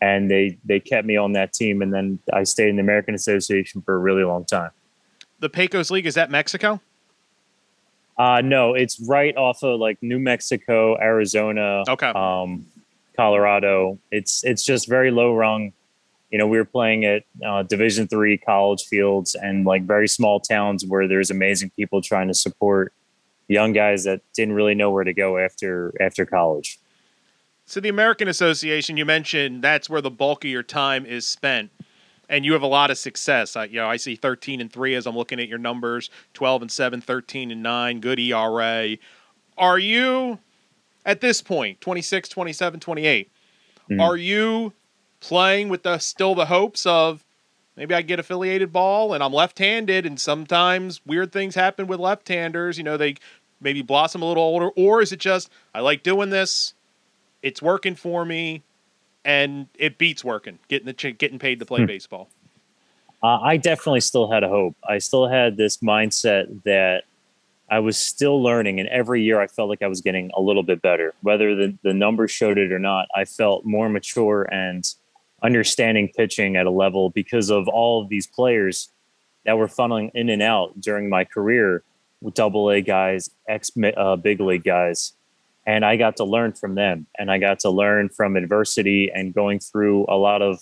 And 0.00 0.30
they 0.30 0.58
they 0.64 0.80
kept 0.80 1.06
me 1.06 1.16
on 1.16 1.32
that 1.34 1.52
team 1.52 1.80
and 1.82 1.92
then 1.92 2.18
i 2.32 2.42
stayed 2.42 2.70
in 2.70 2.76
the 2.76 2.82
american 2.82 3.14
association 3.14 3.82
for 3.82 3.94
a 3.94 3.98
really 3.98 4.24
long 4.24 4.44
time. 4.44 4.70
The 5.40 5.50
pecos 5.50 5.90
league 5.90 6.06
is 6.06 6.14
that 6.14 6.30
mexico 6.30 6.80
uh, 8.18 8.42
no, 8.44 8.74
it's 8.74 9.00
right 9.00 9.36
off 9.36 9.62
of 9.62 9.80
like 9.80 10.02
New 10.02 10.18
Mexico, 10.18 10.98
Arizona, 10.98 11.84
okay, 11.88 12.08
um, 12.08 12.66
Colorado. 13.16 13.98
It's 14.10 14.44
it's 14.44 14.64
just 14.64 14.88
very 14.88 15.10
low 15.10 15.34
rung. 15.34 15.72
You 16.30 16.38
know, 16.38 16.46
we 16.46 16.56
were 16.56 16.64
playing 16.64 17.04
at 17.04 17.24
uh, 17.44 17.62
Division 17.62 18.08
three 18.08 18.38
college 18.38 18.84
fields 18.84 19.34
and 19.34 19.66
like 19.66 19.82
very 19.82 20.08
small 20.08 20.40
towns 20.40 20.84
where 20.84 21.06
there's 21.06 21.30
amazing 21.30 21.70
people 21.70 22.00
trying 22.00 22.28
to 22.28 22.34
support 22.34 22.92
young 23.48 23.72
guys 23.72 24.04
that 24.04 24.22
didn't 24.34 24.54
really 24.54 24.74
know 24.74 24.90
where 24.90 25.04
to 25.04 25.12
go 25.12 25.38
after 25.38 25.92
after 26.00 26.24
college. 26.24 26.78
So 27.66 27.80
the 27.80 27.88
American 27.88 28.28
Association, 28.28 28.96
you 28.96 29.04
mentioned 29.04 29.62
that's 29.62 29.88
where 29.88 30.00
the 30.00 30.10
bulk 30.10 30.44
of 30.44 30.50
your 30.50 30.62
time 30.62 31.06
is 31.06 31.26
spent 31.26 31.70
and 32.32 32.46
you 32.46 32.54
have 32.54 32.62
a 32.62 32.66
lot 32.66 32.90
of 32.90 32.96
success. 32.96 33.56
I, 33.56 33.66
you 33.66 33.76
know, 33.76 33.86
I 33.86 33.98
see 33.98 34.16
13 34.16 34.62
and 34.62 34.72
3 34.72 34.94
as 34.94 35.06
I'm 35.06 35.14
looking 35.14 35.38
at 35.38 35.48
your 35.48 35.58
numbers, 35.58 36.08
12 36.32 36.62
and 36.62 36.72
7, 36.72 37.02
13 37.02 37.50
and 37.50 37.62
9, 37.62 38.00
good 38.00 38.18
ERA. 38.18 38.96
Are 39.58 39.78
you 39.78 40.38
at 41.04 41.20
this 41.20 41.42
point, 41.42 41.82
26, 41.82 42.30
27, 42.30 42.80
28, 42.80 43.30
mm-hmm. 43.90 44.00
are 44.00 44.16
you 44.16 44.72
playing 45.20 45.68
with 45.68 45.82
the 45.82 45.98
still 45.98 46.34
the 46.34 46.46
hopes 46.46 46.86
of 46.86 47.22
maybe 47.76 47.94
I 47.94 48.00
get 48.00 48.18
affiliated 48.18 48.72
ball 48.72 49.12
and 49.12 49.22
I'm 49.22 49.32
left-handed 49.34 50.06
and 50.06 50.18
sometimes 50.18 51.02
weird 51.04 51.32
things 51.32 51.54
happen 51.54 51.86
with 51.86 52.00
left-handers, 52.00 52.78
you 52.78 52.84
know, 52.84 52.96
they 52.96 53.16
maybe 53.60 53.82
blossom 53.82 54.22
a 54.22 54.24
little 54.24 54.42
older 54.42 54.70
or 54.70 55.02
is 55.02 55.12
it 55.12 55.20
just 55.20 55.50
I 55.74 55.80
like 55.80 56.02
doing 56.02 56.30
this, 56.30 56.72
it's 57.42 57.60
working 57.60 57.94
for 57.94 58.24
me, 58.24 58.62
and 59.24 59.66
it 59.78 59.98
beats 59.98 60.24
working, 60.24 60.58
getting 60.68 60.86
the 60.86 60.92
ch- 60.92 61.16
getting 61.18 61.38
paid 61.38 61.58
to 61.60 61.66
play 61.66 61.80
hmm. 61.80 61.86
baseball. 61.86 62.28
Uh, 63.22 63.38
I 63.40 63.56
definitely 63.56 64.00
still 64.00 64.30
had 64.30 64.42
a 64.42 64.48
hope. 64.48 64.76
I 64.88 64.98
still 64.98 65.28
had 65.28 65.56
this 65.56 65.78
mindset 65.78 66.64
that 66.64 67.04
I 67.70 67.78
was 67.78 67.96
still 67.96 68.42
learning, 68.42 68.80
and 68.80 68.88
every 68.88 69.22
year 69.22 69.40
I 69.40 69.46
felt 69.46 69.68
like 69.68 69.82
I 69.82 69.86
was 69.86 70.00
getting 70.00 70.30
a 70.34 70.40
little 70.40 70.64
bit 70.64 70.82
better. 70.82 71.14
Whether 71.22 71.54
the, 71.54 71.78
the 71.82 71.94
numbers 71.94 72.32
showed 72.32 72.58
it 72.58 72.72
or 72.72 72.80
not, 72.80 73.06
I 73.14 73.24
felt 73.24 73.64
more 73.64 73.88
mature 73.88 74.42
and 74.50 74.84
understanding 75.42 76.08
pitching 76.14 76.56
at 76.56 76.66
a 76.66 76.70
level 76.70 77.10
because 77.10 77.50
of 77.50 77.68
all 77.68 78.02
of 78.02 78.08
these 78.08 78.26
players 78.26 78.88
that 79.44 79.56
were 79.56 79.68
funneling 79.68 80.10
in 80.14 80.28
and 80.28 80.42
out 80.42 80.80
during 80.80 81.08
my 81.08 81.24
career 81.24 81.82
with 82.20 82.34
double 82.34 82.70
A 82.70 82.80
guys, 82.80 83.30
ex 83.48 83.70
uh, 83.96 84.16
big 84.16 84.40
league 84.40 84.64
guys 84.64 85.14
and 85.66 85.84
I 85.84 85.96
got 85.96 86.16
to 86.16 86.24
learn 86.24 86.52
from 86.52 86.74
them 86.74 87.06
and 87.18 87.30
I 87.30 87.38
got 87.38 87.60
to 87.60 87.70
learn 87.70 88.08
from 88.08 88.36
adversity 88.36 89.10
and 89.14 89.32
going 89.32 89.60
through 89.60 90.06
a 90.08 90.16
lot 90.16 90.42
of 90.42 90.60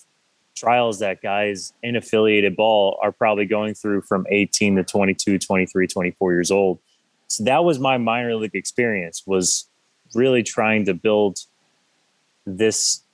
trials 0.57 0.99
that 0.99 1.23
guys 1.23 1.73
in 1.83 1.97
affiliated 1.97 2.57
ball 2.57 2.99
are 3.02 3.12
probably 3.12 3.47
going 3.47 3.75
through 3.75 4.02
from 4.02 4.26
18 4.30 4.76
to 4.76 4.85
22 4.85 5.38
23 5.38 5.87
24 5.87 6.33
years 6.33 6.50
old 6.50 6.78
so 7.28 7.45
that 7.45 7.64
was 7.64 7.78
my 7.78 7.97
minor 7.97 8.35
league 8.35 8.54
experience 8.54 9.23
was 9.26 9.69
really 10.14 10.42
trying 10.42 10.85
to 10.85 10.92
build 10.92 11.38
this 12.45 13.04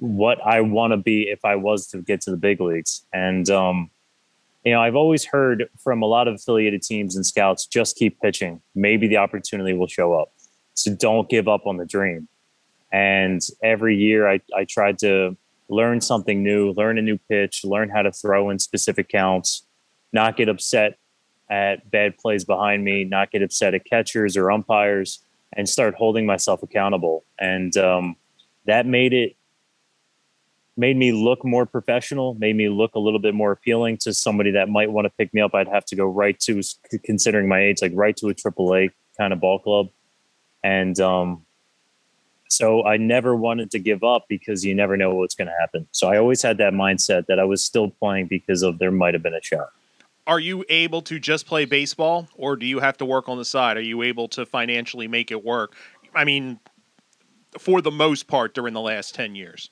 what 0.00 0.44
i 0.44 0.60
want 0.60 0.92
to 0.92 0.96
be 0.96 1.22
if 1.30 1.44
i 1.44 1.54
was 1.54 1.86
to 1.86 2.02
get 2.02 2.20
to 2.20 2.30
the 2.30 2.36
big 2.36 2.60
leagues 2.60 3.06
and 3.12 3.48
um, 3.48 3.88
you 4.64 4.72
know, 4.72 4.82
I've 4.82 4.96
always 4.96 5.24
heard 5.24 5.70
from 5.78 6.02
a 6.02 6.06
lot 6.06 6.28
of 6.28 6.34
affiliated 6.34 6.82
teams 6.82 7.16
and 7.16 7.24
scouts 7.24 7.64
just 7.66 7.96
keep 7.96 8.20
pitching. 8.20 8.60
Maybe 8.74 9.08
the 9.08 9.16
opportunity 9.16 9.72
will 9.72 9.86
show 9.86 10.12
up. 10.12 10.30
So 10.88 10.94
don't 10.94 11.28
give 11.28 11.48
up 11.48 11.66
on 11.66 11.76
the 11.76 11.84
dream. 11.84 12.28
And 12.90 13.42
every 13.62 13.96
year 13.96 14.28
I, 14.28 14.40
I 14.56 14.64
tried 14.64 14.98
to 15.00 15.36
learn 15.68 16.00
something 16.00 16.42
new, 16.42 16.72
learn 16.72 16.98
a 16.98 17.02
new 17.02 17.18
pitch, 17.28 17.64
learn 17.64 17.90
how 17.90 18.02
to 18.02 18.10
throw 18.10 18.48
in 18.50 18.58
specific 18.58 19.08
counts, 19.08 19.66
not 20.12 20.36
get 20.36 20.48
upset 20.48 20.98
at 21.50 21.90
bad 21.90 22.16
plays 22.16 22.44
behind 22.44 22.84
me, 22.84 23.04
not 23.04 23.30
get 23.30 23.42
upset 23.42 23.74
at 23.74 23.84
catchers 23.84 24.36
or 24.36 24.50
umpires, 24.50 25.22
and 25.54 25.68
start 25.68 25.94
holding 25.94 26.24
myself 26.24 26.62
accountable. 26.62 27.24
And 27.38 27.76
um, 27.76 28.16
that 28.66 28.86
made 28.86 29.12
it 29.12 29.36
made 30.76 30.96
me 30.96 31.10
look 31.10 31.44
more 31.44 31.66
professional, 31.66 32.34
made 32.34 32.54
me 32.54 32.68
look 32.68 32.94
a 32.94 33.00
little 33.00 33.18
bit 33.18 33.34
more 33.34 33.50
appealing 33.50 33.96
to 33.98 34.14
somebody 34.14 34.52
that 34.52 34.68
might 34.68 34.90
want 34.90 35.04
to 35.06 35.10
pick 35.18 35.34
me 35.34 35.40
up. 35.40 35.52
I'd 35.52 35.66
have 35.68 35.84
to 35.86 35.96
go 35.96 36.06
right 36.06 36.38
to, 36.40 36.62
considering 37.04 37.48
my 37.48 37.60
age, 37.60 37.82
like 37.82 37.92
right 37.94 38.16
to 38.18 38.28
a 38.28 38.34
AAA 38.34 38.92
kind 39.18 39.32
of 39.32 39.40
ball 39.40 39.58
club. 39.58 39.88
And 40.62 40.98
um, 41.00 41.44
so 42.48 42.84
I 42.84 42.96
never 42.96 43.36
wanted 43.36 43.70
to 43.72 43.78
give 43.78 44.02
up 44.02 44.24
because 44.28 44.64
you 44.64 44.74
never 44.74 44.96
know 44.96 45.14
what's 45.14 45.34
going 45.34 45.48
to 45.48 45.54
happen. 45.58 45.86
So 45.92 46.08
I 46.08 46.18
always 46.18 46.42
had 46.42 46.58
that 46.58 46.72
mindset 46.72 47.26
that 47.26 47.38
I 47.38 47.44
was 47.44 47.62
still 47.62 47.90
playing 47.90 48.26
because 48.26 48.62
of 48.62 48.78
there 48.78 48.90
might 48.90 49.14
have 49.14 49.22
been 49.22 49.34
a 49.34 49.42
shot. 49.42 49.70
Are 50.26 50.40
you 50.40 50.64
able 50.68 51.00
to 51.02 51.18
just 51.18 51.46
play 51.46 51.64
baseball 51.64 52.28
or 52.34 52.56
do 52.56 52.66
you 52.66 52.80
have 52.80 52.98
to 52.98 53.04
work 53.04 53.28
on 53.28 53.38
the 53.38 53.44
side? 53.44 53.76
Are 53.76 53.82
you 53.82 54.02
able 54.02 54.28
to 54.28 54.44
financially 54.44 55.08
make 55.08 55.30
it 55.30 55.44
work? 55.44 55.74
I 56.14 56.24
mean, 56.24 56.58
for 57.58 57.80
the 57.80 57.90
most 57.90 58.26
part 58.26 58.54
during 58.54 58.74
the 58.74 58.80
last 58.80 59.14
10 59.14 59.34
years. 59.34 59.70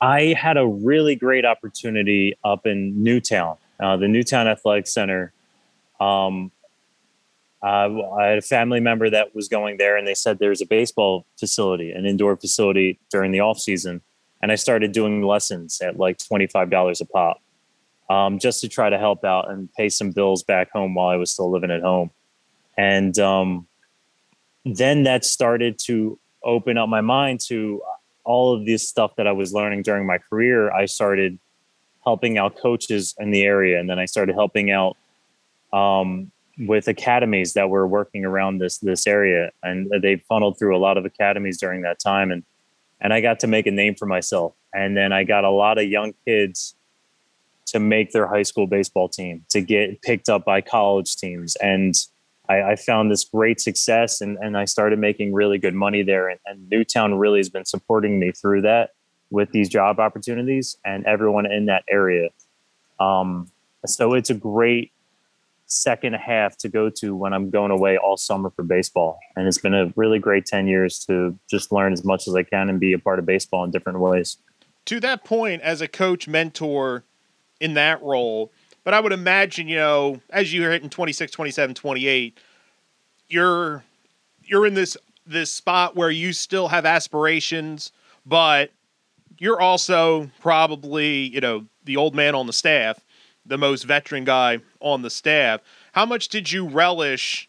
I 0.00 0.34
had 0.36 0.56
a 0.56 0.66
really 0.66 1.14
great 1.14 1.44
opportunity 1.44 2.36
up 2.44 2.66
in 2.66 3.02
Newtown, 3.02 3.56
uh, 3.80 3.96
the 3.96 4.08
Newtown 4.08 4.48
Athletic 4.48 4.88
Center. 4.88 5.32
Um, 6.00 6.50
uh, 7.62 7.88
I 8.18 8.26
had 8.26 8.38
a 8.38 8.42
family 8.42 8.80
member 8.80 9.08
that 9.10 9.34
was 9.34 9.48
going 9.48 9.76
there, 9.76 9.96
and 9.96 10.06
they 10.06 10.14
said 10.14 10.38
there's 10.38 10.60
a 10.60 10.66
baseball 10.66 11.26
facility, 11.38 11.92
an 11.92 12.06
indoor 12.06 12.36
facility 12.36 12.98
during 13.10 13.30
the 13.30 13.40
off 13.40 13.58
season, 13.58 14.00
and 14.40 14.50
I 14.50 14.56
started 14.56 14.92
doing 14.92 15.22
lessons 15.22 15.80
at 15.80 15.98
like 15.98 16.18
twenty 16.18 16.46
five 16.48 16.70
dollars 16.70 17.00
a 17.00 17.06
pop, 17.06 17.40
um, 18.10 18.38
just 18.38 18.60
to 18.62 18.68
try 18.68 18.90
to 18.90 18.98
help 18.98 19.24
out 19.24 19.50
and 19.50 19.72
pay 19.74 19.88
some 19.88 20.10
bills 20.10 20.42
back 20.42 20.72
home 20.72 20.94
while 20.94 21.08
I 21.08 21.16
was 21.16 21.30
still 21.30 21.50
living 21.50 21.70
at 21.70 21.82
home, 21.82 22.10
and 22.76 23.16
um, 23.20 23.68
then 24.64 25.04
that 25.04 25.24
started 25.24 25.78
to 25.84 26.18
open 26.42 26.76
up 26.76 26.88
my 26.88 27.00
mind 27.00 27.40
to 27.48 27.80
all 28.24 28.54
of 28.54 28.66
this 28.66 28.88
stuff 28.88 29.14
that 29.16 29.26
I 29.26 29.32
was 29.32 29.52
learning 29.52 29.82
during 29.82 30.06
my 30.06 30.18
career, 30.18 30.72
I 30.72 30.86
started 30.86 31.38
helping 32.04 32.38
out 32.38 32.56
coaches 32.56 33.14
in 33.18 33.30
the 33.30 33.42
area, 33.42 33.78
and 33.78 33.88
then 33.88 33.98
I 33.98 34.06
started 34.06 34.34
helping 34.34 34.70
out 34.70 34.96
um, 35.72 36.32
with 36.66 36.88
academies 36.88 37.54
that 37.54 37.70
were 37.70 37.86
working 37.86 38.24
around 38.24 38.58
this 38.58 38.78
this 38.78 39.06
area, 39.06 39.50
and 39.62 39.90
they 40.02 40.16
funneled 40.28 40.58
through 40.58 40.76
a 40.76 40.78
lot 40.78 40.96
of 40.96 41.04
academies 41.04 41.58
during 41.58 41.82
that 41.82 41.98
time, 41.98 42.30
and 42.30 42.44
and 43.00 43.12
I 43.12 43.20
got 43.20 43.40
to 43.40 43.46
make 43.46 43.66
a 43.66 43.70
name 43.70 43.94
for 43.94 44.06
myself, 44.06 44.54
and 44.72 44.96
then 44.96 45.12
I 45.12 45.24
got 45.24 45.44
a 45.44 45.50
lot 45.50 45.78
of 45.78 45.84
young 45.84 46.14
kids 46.24 46.74
to 47.66 47.78
make 47.78 48.12
their 48.12 48.26
high 48.26 48.42
school 48.42 48.66
baseball 48.66 49.08
team, 49.08 49.44
to 49.50 49.60
get 49.60 50.02
picked 50.02 50.28
up 50.28 50.44
by 50.44 50.60
college 50.60 51.16
teams, 51.16 51.56
and 51.56 51.94
I, 52.48 52.72
I, 52.72 52.76
found 52.76 53.10
this 53.10 53.24
great 53.24 53.60
success 53.60 54.20
and, 54.20 54.36
and 54.38 54.56
I 54.56 54.64
started 54.64 54.98
making 54.98 55.32
really 55.32 55.58
good 55.58 55.74
money 55.74 56.02
there. 56.02 56.28
And, 56.28 56.40
and 56.44 56.68
Newtown 56.68 57.14
really 57.14 57.38
has 57.38 57.48
been 57.48 57.64
supporting 57.64 58.18
me 58.18 58.32
through 58.32 58.62
that 58.62 58.90
with 59.30 59.50
these 59.52 59.68
job 59.68 59.98
opportunities 59.98 60.76
and 60.84 61.06
everyone 61.06 61.50
in 61.50 61.66
that 61.66 61.84
area. 61.88 62.28
Um, 63.00 63.50
so 63.86 64.14
it's 64.14 64.30
a 64.30 64.34
great 64.34 64.91
second 65.72 66.14
half 66.14 66.56
to 66.58 66.68
go 66.68 66.90
to 66.90 67.16
when 67.16 67.32
I'm 67.32 67.50
going 67.50 67.70
away 67.70 67.96
all 67.96 68.16
summer 68.16 68.50
for 68.50 68.62
baseball. 68.62 69.18
And 69.36 69.46
it's 69.46 69.58
been 69.58 69.74
a 69.74 69.92
really 69.96 70.18
great 70.18 70.46
10 70.46 70.66
years 70.66 70.98
to 71.06 71.38
just 71.48 71.72
learn 71.72 71.92
as 71.92 72.04
much 72.04 72.28
as 72.28 72.34
I 72.34 72.42
can 72.42 72.68
and 72.68 72.78
be 72.78 72.92
a 72.92 72.98
part 72.98 73.18
of 73.18 73.26
baseball 73.26 73.64
in 73.64 73.70
different 73.70 73.98
ways. 73.98 74.36
To 74.86 75.00
that 75.00 75.24
point, 75.24 75.62
as 75.62 75.80
a 75.80 75.88
coach, 75.88 76.28
mentor 76.28 77.04
in 77.60 77.74
that 77.74 78.02
role, 78.02 78.52
but 78.84 78.94
I 78.94 79.00
would 79.00 79.12
imagine, 79.12 79.68
you 79.68 79.76
know, 79.76 80.20
as 80.30 80.52
you're 80.52 80.70
hitting 80.70 80.90
26, 80.90 81.30
27, 81.30 81.74
28, 81.74 82.38
you're 83.28 83.84
you're 84.44 84.66
in 84.66 84.74
this 84.74 84.96
this 85.24 85.52
spot 85.52 85.96
where 85.96 86.10
you 86.10 86.32
still 86.32 86.68
have 86.68 86.84
aspirations, 86.84 87.92
but 88.26 88.70
you're 89.38 89.60
also 89.60 90.30
probably, 90.40 91.28
you 91.28 91.40
know, 91.40 91.64
the 91.84 91.96
old 91.96 92.14
man 92.14 92.34
on 92.34 92.46
the 92.46 92.52
staff, 92.52 93.00
the 93.44 93.58
most 93.58 93.84
veteran 93.84 94.24
guy 94.24 94.58
on 94.80 95.02
the 95.02 95.10
staff. 95.10 95.60
How 95.92 96.06
much 96.06 96.28
did 96.28 96.50
you 96.52 96.66
relish 96.66 97.48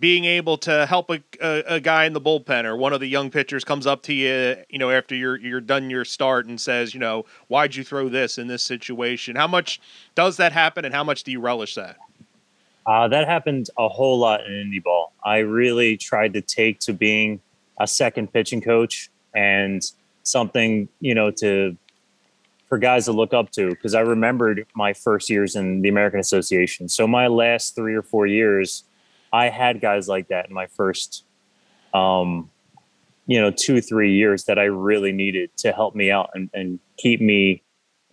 being 0.00 0.24
able 0.24 0.58
to 0.58 0.86
help 0.86 1.08
a, 1.10 1.22
a, 1.40 1.76
a, 1.76 1.80
guy 1.80 2.04
in 2.04 2.12
the 2.12 2.20
bullpen 2.20 2.64
or 2.64 2.76
one 2.76 2.92
of 2.92 3.00
the 3.00 3.06
young 3.06 3.30
pitchers 3.30 3.64
comes 3.64 3.86
up 3.86 4.02
to 4.02 4.12
you, 4.12 4.56
you 4.68 4.78
know, 4.78 4.90
after 4.90 5.14
you're 5.14 5.38
you're 5.38 5.60
done 5.60 5.88
your 5.88 6.04
start 6.04 6.46
and 6.46 6.60
says, 6.60 6.92
you 6.92 7.00
know, 7.00 7.24
why'd 7.48 7.74
you 7.74 7.84
throw 7.84 8.08
this 8.08 8.36
in 8.36 8.48
this 8.48 8.62
situation? 8.62 9.36
How 9.36 9.46
much 9.46 9.80
does 10.14 10.36
that 10.38 10.52
happen, 10.52 10.84
and 10.84 10.94
how 10.94 11.04
much 11.04 11.22
do 11.22 11.30
you 11.30 11.40
relish 11.40 11.76
that? 11.76 11.96
Uh, 12.86 13.08
that 13.08 13.26
happened 13.26 13.70
a 13.78 13.88
whole 13.88 14.18
lot 14.18 14.44
in 14.44 14.52
indie 14.52 14.82
ball. 14.82 15.12
I 15.24 15.38
really 15.38 15.96
tried 15.96 16.34
to 16.34 16.42
take 16.42 16.80
to 16.80 16.92
being 16.92 17.40
a 17.80 17.86
second 17.86 18.32
pitching 18.32 18.60
coach 18.60 19.10
and 19.34 19.82
something, 20.22 20.88
you 21.00 21.14
know, 21.14 21.30
to 21.30 21.76
for 22.68 22.78
guys 22.78 23.04
to 23.04 23.12
look 23.12 23.34
up 23.34 23.50
to 23.52 23.70
because 23.70 23.94
I 23.94 24.00
remembered 24.00 24.66
my 24.74 24.92
first 24.92 25.28
years 25.30 25.54
in 25.54 25.82
the 25.82 25.88
American 25.88 26.20
Association. 26.20 26.88
So 26.88 27.06
my 27.06 27.26
last 27.26 27.74
three 27.74 27.94
or 27.94 28.02
four 28.02 28.26
years 28.26 28.84
I 29.34 29.48
had 29.48 29.80
guys 29.80 30.06
like 30.06 30.28
that 30.28 30.46
in 30.46 30.54
my 30.54 30.68
first, 30.68 31.24
um, 31.92 32.50
you 33.26 33.40
know, 33.40 33.50
two, 33.50 33.80
three 33.80 34.14
years 34.14 34.44
that 34.44 34.60
I 34.60 34.64
really 34.64 35.10
needed 35.10 35.50
to 35.56 35.72
help 35.72 35.96
me 35.96 36.12
out 36.12 36.30
and, 36.34 36.48
and 36.54 36.78
keep 36.98 37.20
me 37.20 37.64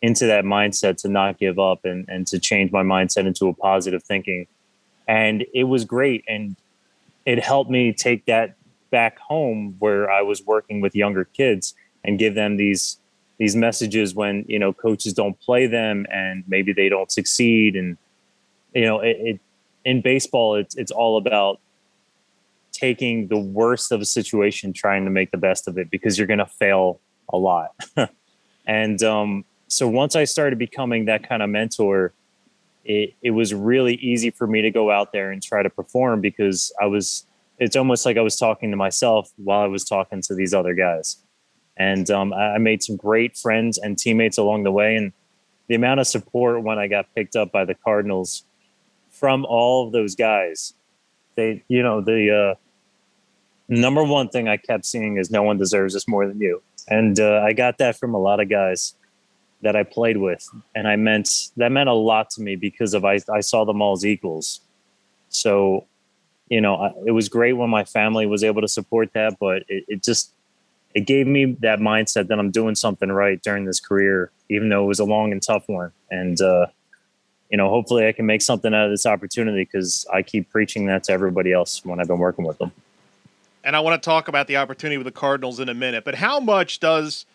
into 0.02 0.26
that 0.26 0.46
mindset 0.46 0.98
to 0.98 1.08
not 1.08 1.38
give 1.38 1.60
up 1.60 1.86
and, 1.86 2.10
and 2.10 2.26
to 2.26 2.40
change 2.40 2.72
my 2.72 2.82
mindset 2.82 3.28
into 3.28 3.48
a 3.48 3.54
positive 3.54 4.02
thinking. 4.02 4.48
And 5.08 5.46
it 5.54 5.66
was 5.66 5.86
great. 5.86 6.24
And 6.28 6.56
it 7.28 7.44
helped 7.44 7.70
me 7.70 7.94
take 7.94 8.26
that 8.26 8.56
back 8.90 9.20
home 9.20 9.76
where 9.78 10.10
I 10.10 10.24
was 10.24 10.44
working 10.44 10.82
with 10.82 10.96
younger 10.96 11.26
kids 11.26 11.76
and 12.04 12.18
give 12.18 12.34
them 12.34 12.58
these 12.58 12.98
these 13.42 13.56
messages 13.56 14.14
when 14.14 14.46
you 14.48 14.60
know 14.60 14.72
coaches 14.72 15.14
don't 15.14 15.40
play 15.40 15.66
them 15.66 16.06
and 16.12 16.44
maybe 16.48 16.72
they 16.74 16.90
don't 16.90 17.12
succeed 17.12 17.76
and 17.76 17.98
you 18.74 18.86
know 18.86 19.00
it, 19.00 19.18
it 19.20 19.40
in 19.86 20.02
baseball, 20.02 20.56
it's 20.56 20.76
it's 20.76 20.92
all 20.92 21.18
about 21.18 21.60
taking 22.72 23.28
the 23.28 23.38
worst 23.38 23.92
of 23.92 24.02
a 24.02 24.06
situation, 24.06 24.74
trying 24.74 25.06
to 25.06 25.12
make 25.12 25.32
the 25.32 25.38
best 25.38 25.68
of 25.68 25.78
it 25.78 25.90
because 25.90 26.18
you're 26.18 26.28
going 26.28 26.40
to 26.40 26.46
fail 26.46 27.00
a 27.30 27.38
lot. 27.38 27.72
and 28.66 29.04
um, 29.04 29.46
so 29.68 29.88
once 29.88 30.16
I 30.16 30.24
started 30.24 30.58
becoming 30.58 31.06
that 31.06 31.28
kind 31.28 31.42
of 31.42 31.50
mentor, 31.50 32.14
it 32.86 33.14
it 33.22 33.32
was 33.32 33.54
really 33.54 33.96
easy 33.96 34.30
for 34.30 34.48
me 34.48 34.62
to 34.62 34.72
go 34.72 34.92
out 34.92 35.12
there 35.12 35.32
and 35.32 35.42
try 35.42 35.64
to 35.64 35.70
perform 35.70 36.22
because 36.22 36.72
I 36.82 36.86
was. 36.86 37.26
It's 37.60 37.76
almost 37.76 38.08
like 38.08 38.18
I 38.18 38.22
was 38.22 38.38
talking 38.38 38.72
to 38.72 38.78
myself 38.78 39.32
while 39.36 39.62
I 39.62 39.68
was 39.68 39.84
talking 39.84 40.20
to 40.24 40.34
these 40.34 40.52
other 40.52 40.74
guys, 40.74 41.18
and 41.82 42.12
um, 42.12 42.32
I 42.32 42.60
made 42.60 42.84
some 42.84 42.96
great 42.96 43.36
friends 43.36 43.80
and 43.80 43.98
teammates 43.98 44.38
along 44.38 44.64
the 44.64 44.72
way. 44.72 44.96
And 44.96 45.12
the 45.68 45.74
amount 45.74 46.00
of 46.00 46.06
support 46.06 46.62
when 46.62 46.78
I 46.78 46.88
got 46.88 47.08
picked 47.16 47.36
up 47.36 47.52
by 47.52 47.66
the 47.66 47.74
Cardinals 47.74 48.44
from 49.10 49.46
all 49.46 49.86
of 49.86 49.92
those 49.92 50.14
guys. 50.14 50.74
They, 51.36 51.64
you 51.68 51.82
know, 51.82 52.00
the 52.02 52.22
uh, 52.40 52.56
number 53.68 54.04
one 54.04 54.30
thing 54.30 54.48
I 54.48 54.58
kept 54.58 54.86
seeing 54.86 55.18
is 55.18 55.32
no 55.32 55.42
one 55.42 55.58
deserves 55.58 55.96
this 55.96 56.08
more 56.08 56.28
than 56.28 56.40
you. 56.40 56.62
And 56.88 57.20
uh, 57.20 57.42
I 57.44 57.54
got 57.54 57.80
that 57.80 57.98
from 57.98 58.14
a 58.14 58.20
lot 58.20 58.40
of 58.40 58.48
guys 58.48 58.96
that 59.64 59.76
I 59.76 59.84
played 59.84 60.18
with. 60.18 60.48
And 60.76 60.88
I 60.88 60.98
meant 60.98 61.30
that 61.58 61.72
meant 61.72 61.90
a 61.90 61.94
lot 61.94 62.30
to 62.32 62.42
me 62.42 62.56
because 62.56 62.94
of 62.94 63.06
I, 63.06 63.20
I 63.34 63.40
saw 63.40 63.66
them 63.66 63.82
all 63.82 63.94
as 63.94 64.06
equals. 64.06 64.62
So, 65.30 65.88
you 66.48 66.62
know, 66.62 66.76
I, 66.76 66.92
it 67.08 67.12
was 67.12 67.28
great 67.28 67.54
when 67.54 67.70
my 67.70 67.86
family 67.86 68.28
was 68.28 68.44
able 68.44 68.62
to 68.62 68.68
support 68.68 69.14
that, 69.14 69.38
but 69.40 69.64
it, 69.68 69.86
it 69.88 70.04
just, 70.04 70.34
it 70.94 71.08
gave 71.08 71.28
me 71.28 71.58
that 71.62 71.80
mindset 71.80 72.28
that 72.28 72.40
I'm 72.40 72.52
doing 72.52 72.76
something 72.76 73.12
right 73.12 73.42
during 73.42 73.66
this 73.66 73.80
career, 73.80 74.32
even 74.50 74.70
though 74.70 74.84
it 74.84 74.88
was 74.88 75.00
a 75.00 75.06
long 75.06 75.32
and 75.32 75.42
tough 75.42 75.64
one. 75.68 75.92
And, 76.10 76.40
uh, 76.42 76.68
you 77.50 77.58
know, 77.58 77.70
hopefully 77.70 78.08
I 78.08 78.12
can 78.12 78.26
make 78.26 78.42
something 78.42 78.74
out 78.74 78.86
of 78.86 78.92
this 78.92 79.06
opportunity 79.06 79.64
because 79.64 80.06
I 80.12 80.22
keep 80.22 80.50
preaching 80.50 80.88
that 80.88 81.04
to 81.06 81.14
everybody 81.14 81.54
else 81.54 81.84
when 81.86 82.00
I've 82.00 82.08
been 82.08 82.20
working 82.20 82.46
with 82.46 82.58
them. 82.58 82.72
And 83.64 83.76
I 83.76 83.80
want 83.80 84.02
to 84.02 84.06
talk 84.06 84.28
about 84.28 84.48
the 84.48 84.58
opportunity 84.58 84.98
with 84.98 85.06
the 85.06 85.12
Cardinals 85.12 85.60
in 85.60 85.70
a 85.70 85.74
minute, 85.74 86.04
but 86.04 86.16
how 86.16 86.40
much 86.40 86.80
does 86.80 87.26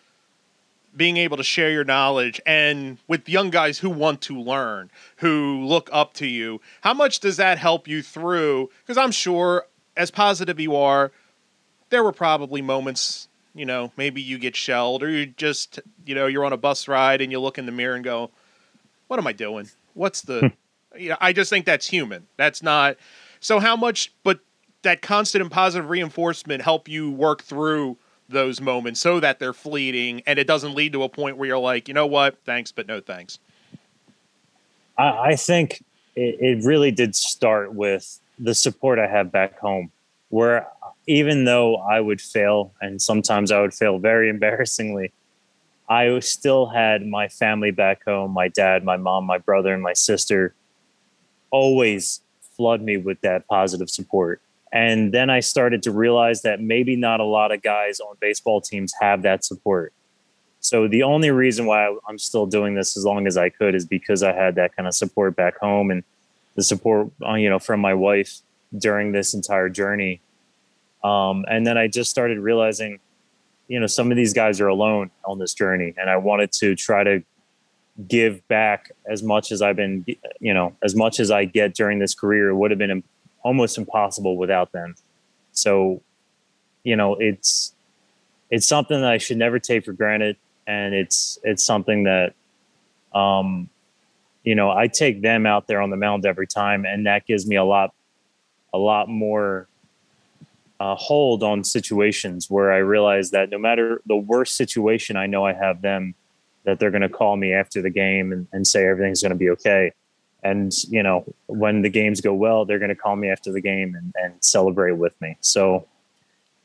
being 0.95 1.17
able 1.17 1.37
to 1.37 1.43
share 1.43 1.71
your 1.71 1.83
knowledge 1.83 2.41
and 2.45 2.97
with 3.07 3.29
young 3.29 3.49
guys 3.51 3.77
who 3.79 3.89
want 3.89 4.19
to 4.21 4.39
learn, 4.39 4.89
who 5.17 5.63
look 5.63 5.89
up 5.93 6.13
to 6.15 6.25
you, 6.25 6.59
how 6.81 6.93
much 6.93 7.19
does 7.19 7.37
that 7.37 7.59
help 7.59 7.87
you 7.87 8.01
through? 8.01 8.69
Because 8.81 8.97
I'm 8.97 9.11
sure, 9.11 9.67
as 9.95 10.09
positive 10.11 10.59
you 10.59 10.75
are, 10.75 11.11
there 11.89 12.03
were 12.03 12.11
probably 12.11 12.61
moments, 12.61 13.27
you 13.57 13.65
know, 13.65 13.91
maybe 13.97 14.21
you 14.21 14.37
get 14.37 14.55
shelled 14.55 15.03
or 15.03 15.09
you 15.09 15.25
just, 15.25 15.79
you 16.05 16.15
know, 16.15 16.27
you're 16.27 16.45
on 16.45 16.53
a 16.53 16.57
bus 16.57 16.87
ride 16.87 17.21
and 17.21 17.31
you 17.31 17.39
look 17.39 17.57
in 17.57 17.65
the 17.65 17.71
mirror 17.71 17.95
and 17.95 18.03
go, 18.03 18.29
what 19.07 19.19
am 19.19 19.27
I 19.27 19.33
doing? 19.33 19.69
What's 19.93 20.21
the 20.21 20.39
hmm. 20.39 20.47
you 20.97 21.09
know, 21.09 21.17
I 21.19 21.33
just 21.33 21.49
think 21.49 21.65
that's 21.65 21.87
human. 21.87 22.27
That's 22.37 22.61
not 22.61 22.97
so 23.39 23.59
how 23.59 23.75
much 23.75 24.13
but 24.23 24.39
that 24.83 25.01
constant 25.01 25.41
and 25.41 25.51
positive 25.51 25.89
reinforcement 25.89 26.61
help 26.61 26.87
you 26.87 27.11
work 27.11 27.43
through 27.43 27.97
those 28.29 28.61
moments 28.61 28.99
so 28.99 29.19
that 29.19 29.39
they're 29.39 29.53
fleeting 29.53 30.21
and 30.25 30.37
it 30.37 30.47
doesn't 30.47 30.75
lead 30.75 30.93
to 30.93 31.03
a 31.03 31.09
point 31.09 31.37
where 31.37 31.47
you're 31.47 31.57
like, 31.57 31.87
you 31.87 31.93
know 31.93 32.05
what, 32.05 32.37
thanks, 32.45 32.71
but 32.71 32.87
no 32.87 32.99
thanks. 32.99 33.39
I, 34.97 35.03
I 35.29 35.35
think 35.35 35.83
it, 36.15 36.37
it 36.39 36.65
really 36.65 36.91
did 36.91 37.15
start 37.15 37.73
with 37.73 38.19
the 38.39 38.53
support 38.53 38.99
I 38.99 39.07
have 39.07 39.31
back 39.31 39.57
home, 39.59 39.91
where 40.29 40.67
even 41.07 41.45
though 41.45 41.77
I 41.77 41.99
would 41.99 42.21
fail, 42.21 42.73
and 42.81 43.01
sometimes 43.01 43.51
I 43.51 43.61
would 43.61 43.73
fail 43.73 43.97
very 43.97 44.29
embarrassingly, 44.35 45.11
I 45.89 46.19
still 46.19 46.67
had 46.67 47.07
my 47.07 47.29
family 47.29 47.71
back 47.71 48.03
home 48.03 48.31
my 48.31 48.49
dad, 48.49 48.83
my 48.83 48.97
mom, 48.97 49.25
my 49.25 49.37
brother, 49.37 49.73
and 49.73 49.81
my 49.81 49.93
sister 49.93 50.53
always 51.49 52.21
flood 52.57 52.81
me 52.81 52.97
with 52.97 53.21
that 53.21 53.47
positive 53.47 53.89
support. 53.89 54.41
And 54.73 55.13
then 55.13 55.29
I 55.29 55.39
started 55.39 55.81
to 55.83 55.91
realize 55.91 56.41
that 56.41 56.59
maybe 56.61 56.97
not 56.97 57.21
a 57.21 57.23
lot 57.23 57.53
of 57.53 57.61
guys 57.61 58.01
on 58.01 58.17
baseball 58.19 58.59
teams 58.59 58.93
have 58.99 59.21
that 59.21 59.45
support. 59.45 59.93
So 60.59 60.87
the 60.87 61.03
only 61.03 61.31
reason 61.31 61.65
why 61.67 61.95
I'm 62.09 62.17
still 62.17 62.45
doing 62.45 62.75
this 62.75 62.97
as 62.97 63.05
long 63.05 63.27
as 63.27 63.37
I 63.37 63.49
could 63.49 63.75
is 63.75 63.85
because 63.85 64.23
I 64.23 64.33
had 64.33 64.55
that 64.55 64.75
kind 64.75 64.87
of 64.87 64.93
support 64.93 65.35
back 65.35 65.57
home 65.57 65.91
and 65.91 66.03
the 66.55 66.63
support, 66.63 67.09
uh, 67.25 67.35
you 67.35 67.49
know, 67.49 67.59
from 67.59 67.79
my 67.79 67.93
wife 67.93 68.41
during 68.77 69.13
this 69.13 69.33
entire 69.33 69.69
journey. 69.69 70.19
Um, 71.03 71.45
and 71.49 71.65
then 71.65 71.77
I 71.77 71.87
just 71.87 72.09
started 72.09 72.39
realizing, 72.39 72.99
you 73.67 73.79
know, 73.79 73.87
some 73.87 74.11
of 74.11 74.17
these 74.17 74.33
guys 74.33 74.59
are 74.61 74.67
alone 74.67 75.11
on 75.25 75.39
this 75.39 75.53
journey, 75.53 75.93
and 75.97 76.09
I 76.09 76.17
wanted 76.17 76.51
to 76.53 76.75
try 76.75 77.03
to 77.03 77.23
give 78.07 78.47
back 78.47 78.91
as 79.09 79.23
much 79.23 79.51
as 79.51 79.61
I've 79.61 79.75
been, 79.75 80.05
you 80.39 80.53
know, 80.53 80.75
as 80.83 80.95
much 80.95 81.19
as 81.19 81.31
I 81.31 81.45
get 81.45 81.73
during 81.73 81.99
this 81.99 82.13
career. 82.13 82.49
It 82.49 82.55
would 82.55 82.71
have 82.71 82.77
been 82.77 83.03
almost 83.43 83.77
impossible 83.77 84.37
without 84.37 84.71
them. 84.71 84.95
So, 85.51 86.01
you 86.83 86.95
know, 86.95 87.15
it's 87.15 87.73
it's 88.49 88.67
something 88.67 89.01
that 89.01 89.11
I 89.11 89.17
should 89.17 89.37
never 89.37 89.59
take 89.59 89.85
for 89.85 89.93
granted, 89.93 90.37
and 90.65 90.93
it's 90.93 91.39
it's 91.43 91.63
something 91.63 92.03
that, 92.03 92.33
um, 93.13 93.69
you 94.43 94.55
know, 94.55 94.69
I 94.71 94.87
take 94.87 95.21
them 95.21 95.45
out 95.45 95.67
there 95.67 95.81
on 95.81 95.89
the 95.89 95.97
mound 95.97 96.25
every 96.25 96.47
time, 96.47 96.85
and 96.85 97.05
that 97.05 97.25
gives 97.25 97.45
me 97.45 97.55
a 97.55 97.63
lot, 97.63 97.93
a 98.73 98.77
lot 98.77 99.09
more 99.09 99.67
uh, 100.79 100.95
hold 100.95 101.43
on 101.43 101.63
situations 101.63 102.49
where 102.49 102.71
I 102.71 102.77
realize 102.77 103.31
that 103.31 103.49
no 103.49 103.57
matter 103.57 104.01
the 104.05 104.15
worst 104.15 104.55
situation, 104.55 105.17
I 105.17 105.25
know 105.25 105.45
I 105.45 105.53
have 105.53 105.81
them 105.81 106.13
that 106.65 106.79
they're 106.79 106.91
going 106.91 107.01
to 107.01 107.09
call 107.09 107.37
me 107.37 107.53
after 107.53 107.81
the 107.81 107.89
game 107.89 108.31
and, 108.31 108.47
and 108.51 108.67
say 108.67 108.85
everything's 108.85 109.21
going 109.21 109.31
to 109.31 109.37
be 109.37 109.49
okay. 109.51 109.93
And 110.43 110.71
you 110.89 111.01
know 111.01 111.25
when 111.47 111.81
the 111.81 111.89
games 111.89 112.21
go 112.21 112.33
well 112.33 112.63
they're 112.63 112.77
going 112.79 112.89
to 112.89 112.95
call 112.95 113.15
me 113.15 113.29
after 113.29 113.51
the 113.51 113.61
game 113.61 113.95
and, 113.95 114.13
and, 114.15 114.33
celebrate 114.43 114.91
with 114.91 115.19
me. 115.19 115.35
So 115.41 115.87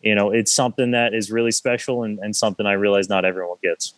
you 0.03 0.15
know 0.15 0.31
it's 0.31 0.53
something 0.53 0.91
that 0.91 1.15
is 1.15 1.31
really 1.31 1.53
special 1.53 2.03
and, 2.03 2.19
and 2.19 2.37
something 2.37 2.67
i 2.67 2.73
realize 2.73 3.09
not 3.09 3.25
everyone 3.25 3.57
gets. 3.63 3.95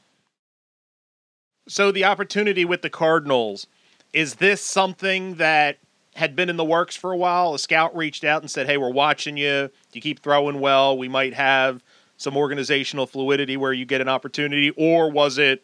So 1.67 1.91
the 1.91 2.05
opportunity 2.05 2.65
with 2.65 2.83
the 2.83 2.91
cardinals 2.91 3.67
is 4.13 4.37
this 4.37 4.63
something 4.63 5.35
that 5.35 5.79
had 6.15 6.37
been 6.37 6.49
in 6.49 6.57
the 6.57 6.65
works 6.65 6.97
for 6.97 7.13
a 7.13 7.17
while 7.17 7.55
a 7.55 7.59
scout 7.59 7.97
reached 7.97 8.25
out 8.25 8.43
and 8.43 8.51
said 8.51 8.67
hey 8.67 8.77
we're 8.77 8.91
watching 8.91 9.37
you 9.37 9.71
you 9.93 10.01
keep 10.01 10.21
throwing 10.23 10.61
well 10.61 10.97
we 10.97 11.09
might 11.09 11.35
have 11.35 11.83
some 12.17 12.37
organizational 12.37 13.07
fluidity 13.07 13.57
where 13.57 13.73
you 13.73 13.85
get 13.85 14.01
an 14.01 14.09
opportunity 14.09 14.71
or 14.77 15.11
was 15.11 15.39
it 15.39 15.63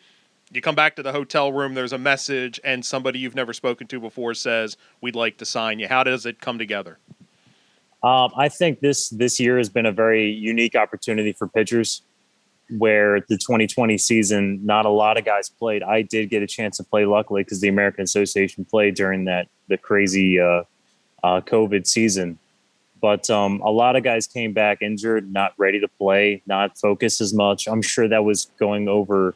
you 0.53 0.61
come 0.61 0.75
back 0.75 0.97
to 0.97 1.03
the 1.03 1.13
hotel 1.13 1.53
room, 1.53 1.75
there's 1.75 1.93
a 1.93 1.99
message, 1.99 2.61
and 2.65 2.85
somebody 2.85 3.19
you've 3.19 3.35
never 3.35 3.53
spoken 3.53 3.87
to 3.89 4.01
before 4.01 4.35
says, 4.35 4.77
"We'd 5.01 5.15
like 5.15 5.37
to 5.39 5.45
sign 5.45 5.79
you." 5.79 5.89
How 5.89 6.03
does 6.03 6.27
it 6.27 6.41
come 6.41 6.59
together? 6.59 6.99
Um, 8.03 8.33
I 8.37 8.49
think 8.49 8.81
this 8.81 9.09
this 9.11 9.39
year 9.39 9.59
has 9.59 9.69
been 9.69 9.87
a 9.87 9.93
very 9.93 10.31
unique 10.31 10.75
opportunity 10.75 11.33
for 11.33 11.47
pitchers, 11.47 12.03
where 12.79 13.21
the 13.29 13.37
2020 13.37 13.99
season, 13.99 14.65
not 14.65 14.87
a 14.87 14.91
lot 14.91 15.19
of 15.19 15.25
guys 15.25 15.49
played. 15.49 15.83
I 15.83 16.03
did 16.03 16.31
get 16.31 16.43
a 16.43 16.47
chance 16.47 16.77
to 16.77 16.85
play, 16.85 17.05
luckily, 17.05 17.43
because 17.43 17.61
the 17.61 17.69
American 17.69 18.05
Association 18.05 18.65
played 18.65 18.95
during 18.95 19.25
that 19.25 19.49
the 19.69 19.77
crazy 19.77 20.41
uh, 20.41 20.63
uh, 21.23 21.41
COVID 21.41 21.87
season. 21.87 22.39
But 23.01 23.31
um, 23.31 23.61
a 23.63 23.71
lot 23.71 23.97
of 23.97 24.03
guys 24.03 24.27
came 24.27 24.53
back 24.53 24.83
injured, 24.83 25.33
not 25.33 25.55
ready 25.57 25.81
to 25.81 25.89
play, 25.89 26.43
not 26.47 26.77
focused 26.77 27.21
as 27.21 27.33
much. 27.33 27.67
I'm 27.67 27.83
sure 27.83 28.07
that 28.09 28.25
was 28.25 28.51
going 28.59 28.89
over 28.89 29.35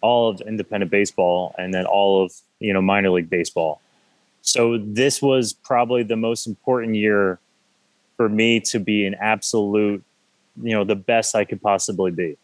all 0.00 0.28
of 0.28 0.40
independent 0.40 0.90
baseball 0.90 1.54
and 1.58 1.72
then 1.72 1.86
all 1.86 2.24
of 2.24 2.32
you 2.58 2.72
know 2.72 2.82
minor 2.82 3.10
league 3.10 3.30
baseball. 3.30 3.80
So 4.42 4.78
this 4.78 5.20
was 5.20 5.52
probably 5.52 6.02
the 6.02 6.16
most 6.16 6.46
important 6.46 6.94
year 6.94 7.38
for 8.16 8.28
me 8.28 8.60
to 8.60 8.78
be 8.78 9.06
an 9.06 9.14
absolute, 9.14 10.04
you 10.62 10.72
know, 10.72 10.84
the 10.84 10.96
best 10.96 11.34
I 11.34 11.44
could 11.44 11.60
possibly 11.60 12.10
be. 12.10 12.36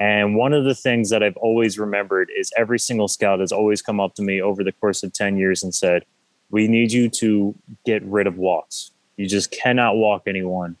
And 0.00 0.34
one 0.34 0.54
of 0.54 0.64
the 0.64 0.74
things 0.74 1.10
that 1.10 1.22
I've 1.22 1.36
always 1.36 1.78
remembered 1.78 2.30
is 2.34 2.50
every 2.56 2.78
single 2.78 3.06
scout 3.06 3.40
has 3.40 3.52
always 3.52 3.82
come 3.82 4.00
up 4.00 4.14
to 4.14 4.22
me 4.22 4.40
over 4.40 4.64
the 4.64 4.72
course 4.72 5.02
of 5.02 5.12
10 5.12 5.36
years 5.36 5.62
and 5.62 5.74
said, 5.74 6.06
We 6.50 6.66
need 6.68 6.90
you 6.90 7.10
to 7.10 7.54
get 7.84 8.02
rid 8.04 8.26
of 8.26 8.38
walks. 8.38 8.92
You 9.18 9.28
just 9.28 9.50
cannot 9.50 9.96
walk 9.96 10.22
anyone. 10.26 10.76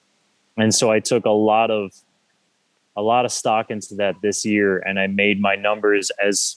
And 0.56 0.74
so 0.74 0.90
I 0.90 1.00
took 1.00 1.26
a 1.26 1.30
lot 1.30 1.70
of 1.70 1.92
a 2.96 3.02
lot 3.02 3.24
of 3.24 3.30
stock 3.30 3.70
into 3.70 3.94
that 3.94 4.16
this 4.20 4.44
year, 4.44 4.78
and 4.78 4.98
I 4.98 5.06
made 5.06 5.40
my 5.40 5.54
numbers 5.54 6.10
as 6.22 6.56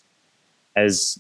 as 0.76 1.19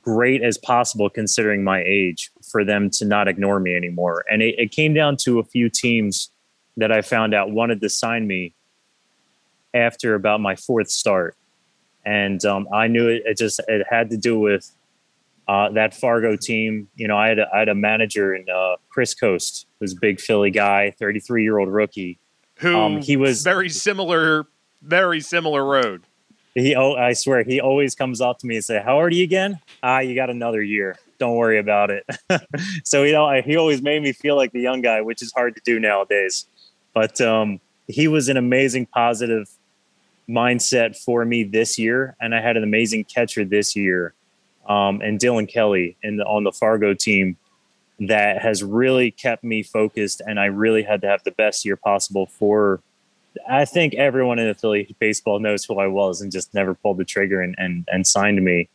great 0.00 0.42
as 0.42 0.56
possible 0.56 1.10
considering 1.10 1.62
my 1.64 1.82
age 1.84 2.30
for 2.50 2.64
them 2.64 2.88
to 2.88 3.04
not 3.04 3.28
ignore 3.28 3.60
me 3.60 3.74
anymore. 3.74 4.24
And 4.30 4.40
it, 4.40 4.54
it 4.58 4.70
came 4.70 4.94
down 4.94 5.16
to 5.18 5.38
a 5.38 5.44
few 5.44 5.68
teams 5.68 6.30
that 6.76 6.92
I 6.92 7.02
found 7.02 7.34
out 7.34 7.50
wanted 7.50 7.80
to 7.80 7.88
sign 7.88 8.26
me 8.26 8.54
after 9.78 10.14
about 10.14 10.40
my 10.40 10.56
fourth 10.56 10.90
start, 10.90 11.36
and 12.04 12.44
um, 12.44 12.68
I 12.72 12.88
knew 12.88 13.08
it, 13.08 13.22
it, 13.24 13.38
just 13.38 13.60
it 13.68 13.86
had 13.88 14.10
to 14.10 14.16
do 14.16 14.38
with 14.38 14.70
uh, 15.46 15.70
that 15.70 15.94
Fargo 15.94 16.36
team. 16.36 16.88
You 16.96 17.08
know, 17.08 17.16
I 17.16 17.28
had 17.28 17.38
a, 17.38 17.48
I 17.54 17.58
had 17.60 17.68
a 17.68 17.74
manager 17.74 18.34
in 18.34 18.46
uh, 18.48 18.76
Chris 18.88 19.14
Coste, 19.14 19.66
who's 19.80 19.92
a 19.92 19.96
big 20.00 20.20
Philly 20.20 20.50
guy, 20.50 20.90
thirty 20.98 21.20
three 21.20 21.42
year 21.42 21.58
old 21.58 21.68
rookie 21.68 22.18
who 22.58 22.76
um, 22.76 23.02
he 23.02 23.16
was 23.16 23.42
very 23.42 23.68
similar, 23.68 24.46
very 24.82 25.20
similar 25.20 25.64
road. 25.64 26.02
He, 26.54 26.74
oh, 26.74 26.94
I 26.94 27.12
swear, 27.12 27.44
he 27.44 27.60
always 27.60 27.94
comes 27.94 28.20
up 28.20 28.38
to 28.40 28.46
me 28.46 28.56
and 28.56 28.64
say, 28.64 28.82
"How 28.84 28.96
old 28.96 29.04
are 29.04 29.10
you 29.10 29.24
again? 29.24 29.60
Ah, 29.82 30.00
you 30.00 30.14
got 30.14 30.28
another 30.28 30.60
year. 30.60 30.96
Don't 31.18 31.36
worry 31.36 31.58
about 31.58 31.90
it." 31.90 32.04
so 32.84 33.04
you 33.04 33.12
know, 33.12 33.26
I, 33.26 33.42
he 33.42 33.56
always 33.56 33.80
made 33.80 34.02
me 34.02 34.12
feel 34.12 34.36
like 34.36 34.52
the 34.52 34.60
young 34.60 34.80
guy, 34.80 35.00
which 35.00 35.22
is 35.22 35.32
hard 35.32 35.54
to 35.54 35.62
do 35.64 35.78
nowadays. 35.78 36.46
But 36.94 37.20
um, 37.20 37.60
he 37.86 38.08
was 38.08 38.28
an 38.28 38.36
amazing, 38.36 38.86
positive 38.86 39.48
mindset 40.28 40.96
for 40.96 41.24
me 41.24 41.44
this 41.44 41.78
year, 41.78 42.16
and 42.20 42.34
I 42.34 42.40
had 42.40 42.56
an 42.56 42.62
amazing 42.62 43.04
catcher 43.04 43.44
this 43.44 43.74
year, 43.74 44.14
um, 44.68 45.00
and 45.00 45.18
Dylan 45.18 45.48
Kelly 45.48 45.96
in 46.02 46.16
the, 46.16 46.24
on 46.24 46.44
the 46.44 46.52
Fargo 46.52 46.94
team 46.94 47.36
that 48.00 48.40
has 48.40 48.62
really 48.62 49.10
kept 49.10 49.42
me 49.42 49.62
focused 49.62 50.22
and 50.24 50.38
I 50.38 50.46
really 50.46 50.84
had 50.84 51.00
to 51.00 51.08
have 51.08 51.24
the 51.24 51.32
best 51.32 51.64
year 51.64 51.76
possible 51.76 52.26
for 52.26 52.80
I 53.48 53.64
think 53.64 53.94
everyone 53.94 54.38
in 54.38 54.48
affiliate 54.48 54.98
baseball 54.98 55.38
knows 55.38 55.64
who 55.64 55.78
I 55.78 55.86
was 55.86 56.20
and 56.20 56.32
just 56.32 56.54
never 56.54 56.74
pulled 56.74 56.98
the 56.98 57.04
trigger 57.04 57.40
and, 57.40 57.54
and, 57.58 57.86
and 57.90 58.06
signed 58.06 58.42
me. 58.42 58.68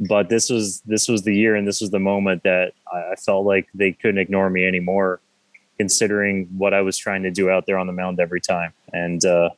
But 0.00 0.28
this 0.28 0.50
was 0.50 0.82
this 0.82 1.08
was 1.08 1.22
the 1.22 1.34
year 1.34 1.54
and 1.54 1.66
this 1.66 1.80
was 1.80 1.90
the 1.90 1.98
moment 1.98 2.42
that 2.42 2.72
I 2.92 3.14
felt 3.16 3.46
like 3.46 3.66
they 3.74 3.92
couldn't 3.92 4.18
ignore 4.18 4.50
me 4.50 4.66
anymore, 4.66 5.20
considering 5.78 6.46
what 6.56 6.74
I 6.74 6.82
was 6.82 6.98
trying 6.98 7.22
to 7.22 7.30
do 7.30 7.48
out 7.48 7.66
there 7.66 7.78
on 7.78 7.86
the 7.86 7.94
mound 7.94 8.20
every 8.20 8.40
time. 8.40 8.72
And 8.92 9.24
uh, 9.24 9.50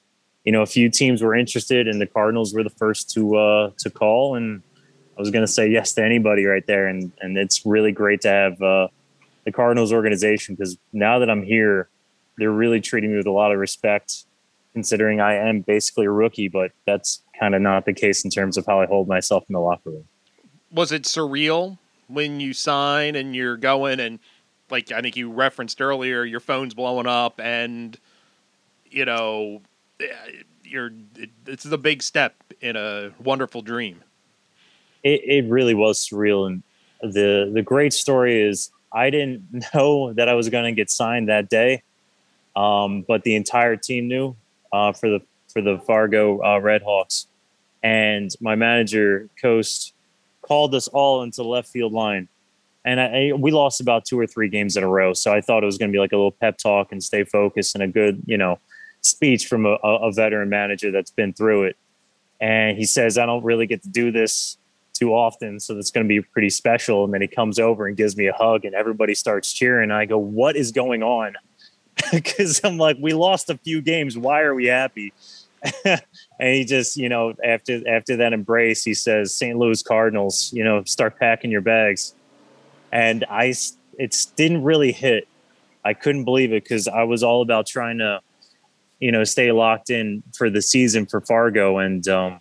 you 0.49 0.53
know, 0.53 0.63
a 0.63 0.67
few 0.67 0.89
teams 0.89 1.21
were 1.21 1.35
interested, 1.35 1.87
and 1.87 2.01
the 2.01 2.07
Cardinals 2.07 2.55
were 2.55 2.65
the 2.65 2.71
first 2.71 3.11
to 3.11 3.37
uh, 3.37 3.71
to 3.81 3.91
call. 3.91 4.35
And 4.35 4.63
I 5.15 5.21
was 5.21 5.31
going 5.31 5.43
to 5.45 5.53
say 5.53 5.69
yes 5.69 5.93
to 5.93 6.03
anybody 6.03 6.47
right 6.47 6.67
there. 6.67 6.87
And 6.87 7.13
and 7.21 7.37
it's 7.37 7.67
really 7.67 7.93
great 7.93 8.23
to 8.23 8.31
have 8.31 8.63
uh, 8.63 8.89
the 9.45 9.53
Cardinals 9.53 9.93
organization 9.93 10.55
because 10.55 10.79
now 10.91 11.19
that 11.19 11.29
I'm 11.29 11.43
here, 11.43 11.91
they're 12.39 12.51
really 12.51 12.81
treating 12.81 13.11
me 13.11 13.19
with 13.19 13.27
a 13.27 13.31
lot 13.31 13.53
of 13.53 13.59
respect, 13.59 14.25
considering 14.73 15.21
I 15.21 15.35
am 15.35 15.61
basically 15.61 16.07
a 16.07 16.11
rookie, 16.11 16.49
but 16.49 16.73
that's 16.87 17.23
kind 17.39 17.55
of 17.55 17.61
not 17.61 17.85
the 17.85 17.93
case 17.93 18.25
in 18.25 18.31
terms 18.31 18.57
of 18.57 18.65
how 18.65 18.81
I 18.81 18.87
hold 18.87 19.07
myself 19.07 19.45
in 19.51 19.53
the 19.53 19.61
locker 19.61 19.91
room. 19.91 20.09
Was 20.73 20.93
it 20.93 21.03
surreal 21.03 21.77
when 22.07 22.41
you 22.41 22.55
sign 22.55 23.17
and 23.17 23.37
you're 23.37 23.59
going 23.59 24.01
and 24.01 24.19
like 24.71 24.93
I 24.93 25.03
think 25.03 25.15
you 25.15 25.31
referenced 25.31 25.83
earlier, 25.83 26.25
your 26.25 26.41
phone's 26.41 26.73
blowing 26.73 27.07
up 27.07 27.39
and 27.39 27.99
you 28.91 29.05
know 29.05 29.61
you're 30.65 30.91
it's 31.47 31.65
a 31.65 31.79
big 31.79 32.03
step 32.03 32.35
in 32.61 32.77
a 32.77 33.11
wonderful 33.23 33.63
dream. 33.63 34.03
It, 35.03 35.23
it 35.25 35.51
really 35.51 35.75
was 35.75 35.99
surreal, 35.99 36.47
and 36.47 36.63
the 37.01 37.51
the 37.53 37.63
great 37.63 37.93
story 37.93 38.41
is 38.41 38.71
I 38.93 39.11
didn't 39.11 39.65
know 39.75 40.13
that 40.13 40.29
I 40.29 40.35
was 40.35 40.49
going 40.49 40.65
to 40.65 40.73
get 40.73 40.91
signed 40.91 41.29
that 41.29 41.49
day, 41.49 41.83
um, 42.57 43.03
but 43.07 43.23
the 43.23 43.35
entire 43.35 43.77
team 43.77 44.09
knew 44.09 44.37
uh, 44.73 44.93
for 44.93 45.09
the 45.09 45.21
for 45.53 45.63
the 45.63 45.79
Fargo 45.79 46.41
uh, 46.41 46.61
Redhawks, 46.61 47.27
and 47.83 48.31
my 48.41 48.55
manager 48.55 49.29
Coste 49.41 49.95
called 50.43 50.75
us 50.75 50.89
all 50.89 51.23
into 51.23 51.43
the 51.43 51.49
left 51.49 51.69
field 51.69 51.93
line 51.93 52.29
and 52.89 53.01
I, 53.01 53.33
we 53.37 53.51
lost 53.51 53.83
about 53.83 54.07
two 54.07 54.19
or 54.19 54.27
three 54.27 54.49
games 54.49 54.77
in 54.77 54.83
a 54.83 54.89
row. 54.89 55.13
So 55.13 55.33
I 55.33 55.43
thought 55.43 55.63
it 55.63 55.67
was 55.67 55.77
going 55.77 55.91
to 55.91 55.93
be 55.93 55.99
like 55.99 56.13
a 56.13 56.17
little 56.17 56.33
pep 56.33 56.57
talk 56.57 56.91
and 56.91 57.05
stay 57.05 57.23
focused 57.23 57.75
and 57.75 57.85
a 57.85 57.87
good, 57.87 58.23
you 58.25 58.39
know, 58.39 58.59
speech 59.09 59.47
from 59.47 59.66
a, 59.66 59.75
a 59.83 60.12
veteran 60.12 60.49
manager 60.49 60.90
that's 60.90 61.11
been 61.11 61.33
through 61.33 61.64
it. 61.64 61.77
And 62.40 62.77
he 62.77 62.85
says, 62.85 63.18
I 63.18 63.27
don't 63.27 63.44
really 63.44 63.66
get 63.66 63.83
to 63.83 63.88
do 63.88 64.12
this 64.12 64.59
too 64.92 65.14
often, 65.14 65.61
so 65.61 65.75
that's 65.75 65.90
going 65.90 66.05
to 66.05 66.09
be 66.09 66.21
pretty 66.21 66.51
special. 66.51 67.05
And 67.05 67.14
then 67.14 67.21
he 67.21 67.29
comes 67.29 67.59
over 67.59 67.87
and 67.87 67.97
gives 67.97 68.16
me 68.16 68.27
a 68.27 68.33
hug, 68.33 68.64
and 68.64 68.75
everybody 68.75 69.14
starts 69.14 69.53
cheering. 69.53 69.85
And 69.85 69.92
I 69.92 70.05
go, 70.05 70.18
What 70.18 70.57
is 70.57 70.73
going 70.73 71.03
on? 71.03 71.35
Because 72.12 72.61
I'm 72.62 72.79
like, 72.79 72.97
We 73.01 73.12
lost 73.12 73.51
a 73.51 73.59
few 73.59 73.81
games. 73.81 74.16
Why 74.16 74.42
are 74.42 74.55
we 74.55 74.66
happy? 74.66 75.12
and 75.85 76.01
he 76.40 76.64
just, 76.64 76.97
you 76.97 77.09
know, 77.09 77.35
after 77.44 77.87
after 77.88 78.16
that 78.16 78.33
embrace, 78.33 78.85
he 78.85 78.94
says, 78.94 79.35
"St. 79.35 79.59
Louis 79.59 79.83
Cardinals, 79.83 80.53
you 80.53 80.62
know, 80.62 80.85
start 80.85 81.18
packing 81.18 81.51
your 81.51 81.61
bags." 81.61 82.14
And 82.92 83.25
I, 83.29 83.55
it 83.99 84.27
didn't 84.37 84.62
really 84.62 84.92
hit. 84.92 85.27
I 85.85 85.94
couldn't 85.94 86.25
believe 86.25 86.53
it 86.53 86.62
because 86.62 86.88
I 86.88 87.03
was 87.05 87.23
all 87.23 87.42
about 87.42 87.66
trying 87.66 87.99
to, 87.99 88.21
you 89.01 89.13
know, 89.13 89.25
stay 89.25 89.53
locked 89.53 89.91
in 89.91 90.23
for 90.37 90.51
the 90.51 90.63
season 90.63 91.07
for 91.07 91.21
Fargo, 91.21 91.79
and 91.79 92.07
um, 92.09 92.41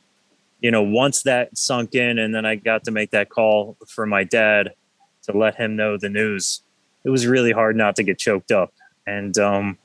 you 0.59 0.71
know, 0.71 0.81
once 0.81 1.23
that 1.23 1.57
sunk 1.57 1.95
in, 1.95 2.17
and 2.17 2.33
then 2.33 2.45
I 2.45 2.55
got 2.55 2.83
to 2.85 2.91
make 2.91 3.11
that 3.11 3.29
call 3.29 3.77
for 3.87 4.05
my 4.05 4.23
dad 4.23 4.73
to 5.23 5.37
let 5.37 5.55
him 5.55 5.75
know 5.75 5.97
the 5.97 6.09
news. 6.09 6.61
It 7.03 7.09
was 7.09 7.27
really 7.27 7.51
hard 7.51 7.75
not 7.75 7.95
to 7.97 8.03
get 8.03 8.17
choked 8.17 8.51
up, 8.51 8.73
and 9.05 9.37
um, 9.37 9.77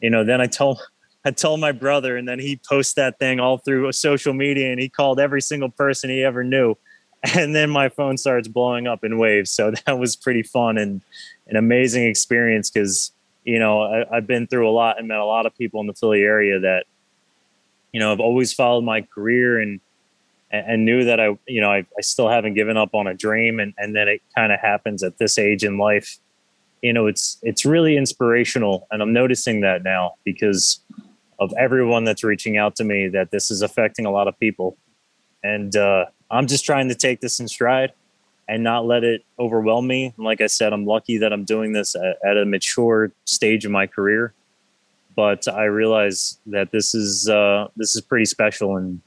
you 0.00 0.10
know, 0.10 0.24
then 0.24 0.40
I 0.40 0.46
told 0.46 0.80
I 1.24 1.30
told 1.30 1.60
my 1.60 1.72
brother, 1.72 2.16
and 2.16 2.28
then 2.28 2.38
he 2.38 2.60
posted 2.68 3.02
that 3.02 3.18
thing 3.18 3.40
all 3.40 3.58
through 3.58 3.90
social 3.92 4.34
media, 4.34 4.70
and 4.70 4.80
he 4.80 4.88
called 4.88 5.18
every 5.18 5.40
single 5.40 5.70
person 5.70 6.10
he 6.10 6.22
ever 6.22 6.44
knew, 6.44 6.76
and 7.34 7.54
then 7.54 7.70
my 7.70 7.88
phone 7.88 8.18
starts 8.18 8.48
blowing 8.48 8.86
up 8.86 9.04
in 9.04 9.18
waves. 9.18 9.50
So 9.50 9.72
that 9.86 9.98
was 9.98 10.16
pretty 10.16 10.42
fun 10.42 10.78
and 10.78 11.00
an 11.46 11.56
amazing 11.56 12.04
experience 12.04 12.70
because 12.70 13.12
you 13.44 13.58
know 13.58 13.82
I, 13.82 14.16
I've 14.16 14.26
been 14.26 14.46
through 14.46 14.68
a 14.68 14.72
lot 14.72 14.98
and 14.98 15.08
met 15.08 15.18
a 15.18 15.24
lot 15.24 15.46
of 15.46 15.56
people 15.56 15.80
in 15.80 15.86
the 15.86 15.94
Philly 15.94 16.22
area 16.22 16.60
that 16.60 16.86
you 17.92 18.00
know 18.00 18.10
have 18.10 18.20
always 18.20 18.52
followed 18.52 18.84
my 18.84 19.02
career 19.02 19.60
and 19.60 19.80
and 20.54 20.84
knew 20.84 21.04
that 21.04 21.18
I, 21.18 21.36
you 21.46 21.60
know, 21.60 21.70
I, 21.70 21.78
I 21.98 22.00
still 22.00 22.28
haven't 22.28 22.54
given 22.54 22.76
up 22.76 22.94
on 22.94 23.06
a 23.06 23.14
dream. 23.14 23.58
And, 23.58 23.74
and 23.76 23.94
then 23.94 24.08
it 24.08 24.22
kind 24.36 24.52
of 24.52 24.60
happens 24.60 25.02
at 25.02 25.18
this 25.18 25.38
age 25.38 25.64
in 25.64 25.78
life. 25.78 26.18
You 26.80 26.92
know, 26.92 27.06
it's, 27.06 27.38
it's 27.42 27.64
really 27.64 27.96
inspirational. 27.96 28.86
And 28.90 29.02
I'm 29.02 29.12
noticing 29.12 29.62
that 29.62 29.82
now 29.82 30.14
because 30.22 30.80
of 31.40 31.52
everyone 31.58 32.04
that's 32.04 32.22
reaching 32.22 32.56
out 32.56 32.76
to 32.76 32.84
me 32.84 33.08
that 33.08 33.30
this 33.32 33.50
is 33.50 33.62
affecting 33.62 34.06
a 34.06 34.10
lot 34.10 34.28
of 34.28 34.38
people. 34.38 34.76
And 35.42 35.74
uh, 35.76 36.06
I'm 36.30 36.46
just 36.46 36.64
trying 36.64 36.88
to 36.88 36.94
take 36.94 37.20
this 37.20 37.40
in 37.40 37.48
stride 37.48 37.92
and 38.48 38.62
not 38.62 38.86
let 38.86 39.04
it 39.04 39.24
overwhelm 39.38 39.86
me. 39.86 40.12
And 40.16 40.24
like 40.24 40.40
I 40.40 40.46
said, 40.46 40.72
I'm 40.72 40.86
lucky 40.86 41.18
that 41.18 41.32
I'm 41.32 41.44
doing 41.44 41.72
this 41.72 41.94
at, 41.94 42.18
at 42.24 42.36
a 42.36 42.44
mature 42.44 43.12
stage 43.24 43.64
of 43.64 43.70
my 43.70 43.86
career. 43.86 44.32
But 45.16 45.46
I 45.48 45.64
realize 45.64 46.38
that 46.46 46.72
this 46.72 46.94
is 46.94 47.28
uh, 47.28 47.68
this 47.76 47.94
is 47.94 48.00
pretty 48.00 48.24
special, 48.24 48.76
and 48.76 49.00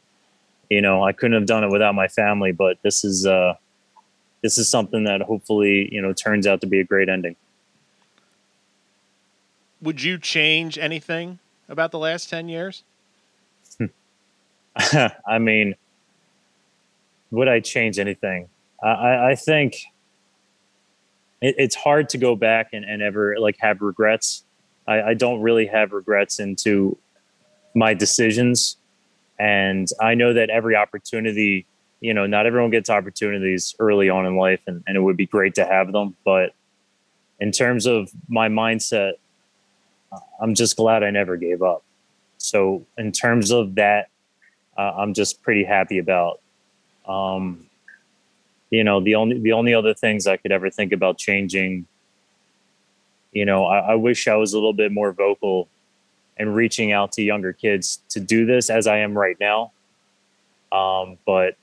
you 0.70 0.82
know 0.82 1.04
i 1.04 1.12
couldn't 1.12 1.34
have 1.34 1.46
done 1.46 1.64
it 1.64 1.70
without 1.70 1.96
my 1.96 2.08
family 2.08 2.52
but 2.52 2.78
this 2.84 3.04
is 3.04 3.26
uh 3.26 3.54
this 4.42 4.58
is 4.58 4.70
something 4.70 5.04
that 5.04 5.22
hopefully 5.22 5.90
you 5.92 6.02
know 6.02 6.14
turns 6.14 6.46
out 6.46 6.62
to 6.62 6.68
be 6.68 6.80
a 6.80 6.84
great 6.84 7.10
ending 7.10 7.36
would 9.82 10.02
you 10.02 10.18
change 10.18 10.78
anything 10.78 11.40
about 11.70 11.92
the 11.92 12.00
last 12.00 12.30
10 12.30 12.50
years 12.50 12.84
i 15.28 15.38
mean 15.40 15.76
would 17.32 17.48
i 17.48 17.60
change 17.60 18.00
anything 18.00 18.48
i 18.84 19.32
i 19.32 19.36
think 19.36 19.76
it, 21.42 21.56
it's 21.58 21.76
hard 21.76 22.10
to 22.10 22.18
go 22.18 22.36
back 22.36 22.70
and, 22.74 22.84
and 22.84 23.02
ever 23.02 23.36
like 23.40 23.58
have 23.60 23.82
regrets 23.82 24.44
I, 24.88 25.02
I 25.02 25.14
don't 25.14 25.42
really 25.42 25.68
have 25.68 25.92
regrets 25.92 26.40
into 26.40 26.98
my 27.76 27.94
decisions 27.94 28.78
and 29.40 29.88
I 30.02 30.16
know 30.16 30.34
that 30.34 30.50
every 30.50 30.76
opportunity, 30.76 31.66
you 32.00 32.14
know, 32.14 32.26
not 32.26 32.46
everyone 32.46 32.72
gets 32.72 32.90
opportunities 32.90 33.76
early 33.80 34.10
on 34.10 34.26
in 34.26 34.36
life, 34.36 34.62
and, 34.68 34.84
and 34.88 34.98
it 34.98 35.02
would 35.02 35.18
be 35.18 35.28
great 35.28 35.56
to 35.56 35.66
have 35.66 35.92
them. 35.92 36.16
But 36.26 36.54
in 37.40 37.52
terms 37.52 37.86
of 37.86 38.10
my 38.28 38.50
mindset, 38.50 39.14
I'm 40.42 40.56
just 40.56 40.76
glad 40.76 41.04
I 41.04 41.12
never 41.12 41.38
gave 41.38 41.62
up. 41.62 41.84
So 42.38 42.86
in 42.98 43.12
terms 43.12 43.52
of 43.52 43.76
that, 43.76 44.10
uh, 44.78 44.94
I'm 44.98 45.14
just 45.14 45.42
pretty 45.44 45.64
happy 45.64 46.00
about. 46.00 46.40
Um, 47.08 47.67
you 48.70 48.84
know, 48.84 49.00
the 49.00 49.16
only 49.16 49.40
the 49.40 49.54
only 49.54 49.74
other 49.74 49.94
things 49.94 50.28
I 50.28 50.38
could 50.38 50.52
ever 50.52 50.70
think 50.70 50.92
about 50.92 51.18
changing. 51.18 51.88
You 53.32 53.46
know, 53.46 53.66
I, 53.66 53.92
I 53.92 53.96
wish 53.96 54.28
I 54.28 54.36
was 54.36 54.54
a 54.54 54.58
little 54.58 54.74
bit 54.74 54.92
more 54.92 55.12
vocal 55.12 55.68
and 56.38 56.56
reaching 56.56 56.92
out 56.92 57.12
to 57.14 57.22
younger 57.22 57.54
kids 57.54 58.02
to 58.10 58.20
do 58.20 58.46
this 58.46 58.70
as 58.70 58.88
I 58.88 59.00
am 59.00 59.18
right 59.18 59.38
now. 59.40 59.72
Um, 60.72 61.18
but 61.26 61.56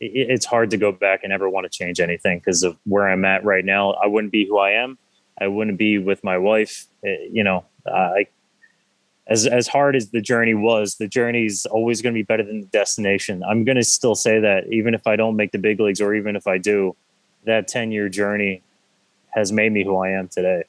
it, 0.00 0.30
it's 0.30 0.46
hard 0.46 0.70
to 0.70 0.76
go 0.76 0.92
back 0.92 1.24
and 1.24 1.32
ever 1.32 1.48
want 1.48 1.70
to 1.70 1.76
change 1.76 2.00
anything 2.00 2.38
because 2.38 2.62
of 2.62 2.76
where 2.84 3.08
I'm 3.08 3.24
at 3.24 3.44
right 3.44 3.64
now. 3.64 3.92
I 3.92 4.06
wouldn't 4.06 4.32
be 4.32 4.46
who 4.46 4.58
I 4.58 4.72
am. 4.72 4.98
I 5.40 5.48
wouldn't 5.48 5.78
be 5.78 5.98
with 5.98 6.22
my 6.22 6.38
wife. 6.38 6.86
It, 7.02 7.20
eh, 7.20 7.28
you 7.32 7.44
know, 7.44 7.64
I, 7.86 8.26
as 9.26 9.46
as 9.46 9.68
hard 9.68 9.96
as 9.96 10.10
the 10.10 10.20
journey 10.20 10.54
was, 10.54 10.96
the 10.96 11.08
journey 11.08 11.46
is 11.46 11.66
always 11.66 12.02
going 12.02 12.14
to 12.14 12.18
be 12.18 12.22
better 12.22 12.42
than 12.42 12.60
the 12.62 12.66
destination. 12.66 13.42
I'm 13.42 13.64
going 13.64 13.76
to 13.76 13.84
still 13.84 14.14
say 14.14 14.40
that 14.40 14.72
even 14.72 14.94
if 14.94 15.06
I 15.06 15.16
don't 15.16 15.36
make 15.36 15.52
the 15.52 15.58
big 15.58 15.80
leagues, 15.80 16.00
or 16.00 16.14
even 16.14 16.36
if 16.36 16.46
I 16.46 16.58
do, 16.58 16.94
that 17.44 17.68
10 17.68 17.90
year 17.90 18.08
journey 18.08 18.62
has 19.30 19.50
made 19.50 19.72
me 19.72 19.84
who 19.84 19.96
I 19.96 20.10
am 20.10 20.28
today 20.28 20.64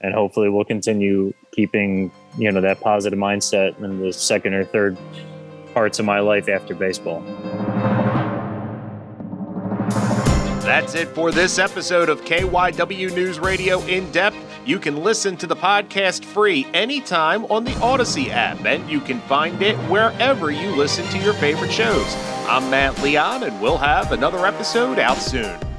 and 0.00 0.14
hopefully 0.14 0.48
we'll 0.48 0.64
continue 0.64 1.32
keeping 1.52 2.10
you 2.38 2.50
know 2.50 2.60
that 2.60 2.80
positive 2.80 3.18
mindset 3.18 3.78
in 3.82 4.00
the 4.00 4.12
second 4.12 4.54
or 4.54 4.64
third 4.64 4.96
parts 5.74 5.98
of 5.98 6.04
my 6.04 6.20
life 6.20 6.48
after 6.48 6.74
baseball. 6.74 7.20
That's 10.62 10.94
it 10.94 11.08
for 11.08 11.32
this 11.32 11.58
episode 11.58 12.08
of 12.08 12.22
KYW 12.22 13.14
News 13.14 13.40
Radio 13.40 13.80
In 13.82 14.10
Depth. 14.12 14.36
You 14.66 14.78
can 14.78 15.02
listen 15.02 15.38
to 15.38 15.46
the 15.46 15.56
podcast 15.56 16.22
free 16.22 16.66
anytime 16.74 17.46
on 17.46 17.64
the 17.64 17.70
Audacy 17.72 18.28
app, 18.28 18.64
and 18.66 18.88
you 18.90 19.00
can 19.00 19.20
find 19.22 19.60
it 19.62 19.76
wherever 19.88 20.50
you 20.50 20.76
listen 20.76 21.06
to 21.06 21.18
your 21.18 21.32
favorite 21.34 21.72
shows. 21.72 22.14
I'm 22.46 22.70
Matt 22.70 23.02
Leon, 23.02 23.44
and 23.44 23.60
we'll 23.60 23.78
have 23.78 24.12
another 24.12 24.46
episode 24.46 24.98
out 24.98 25.16
soon. 25.16 25.69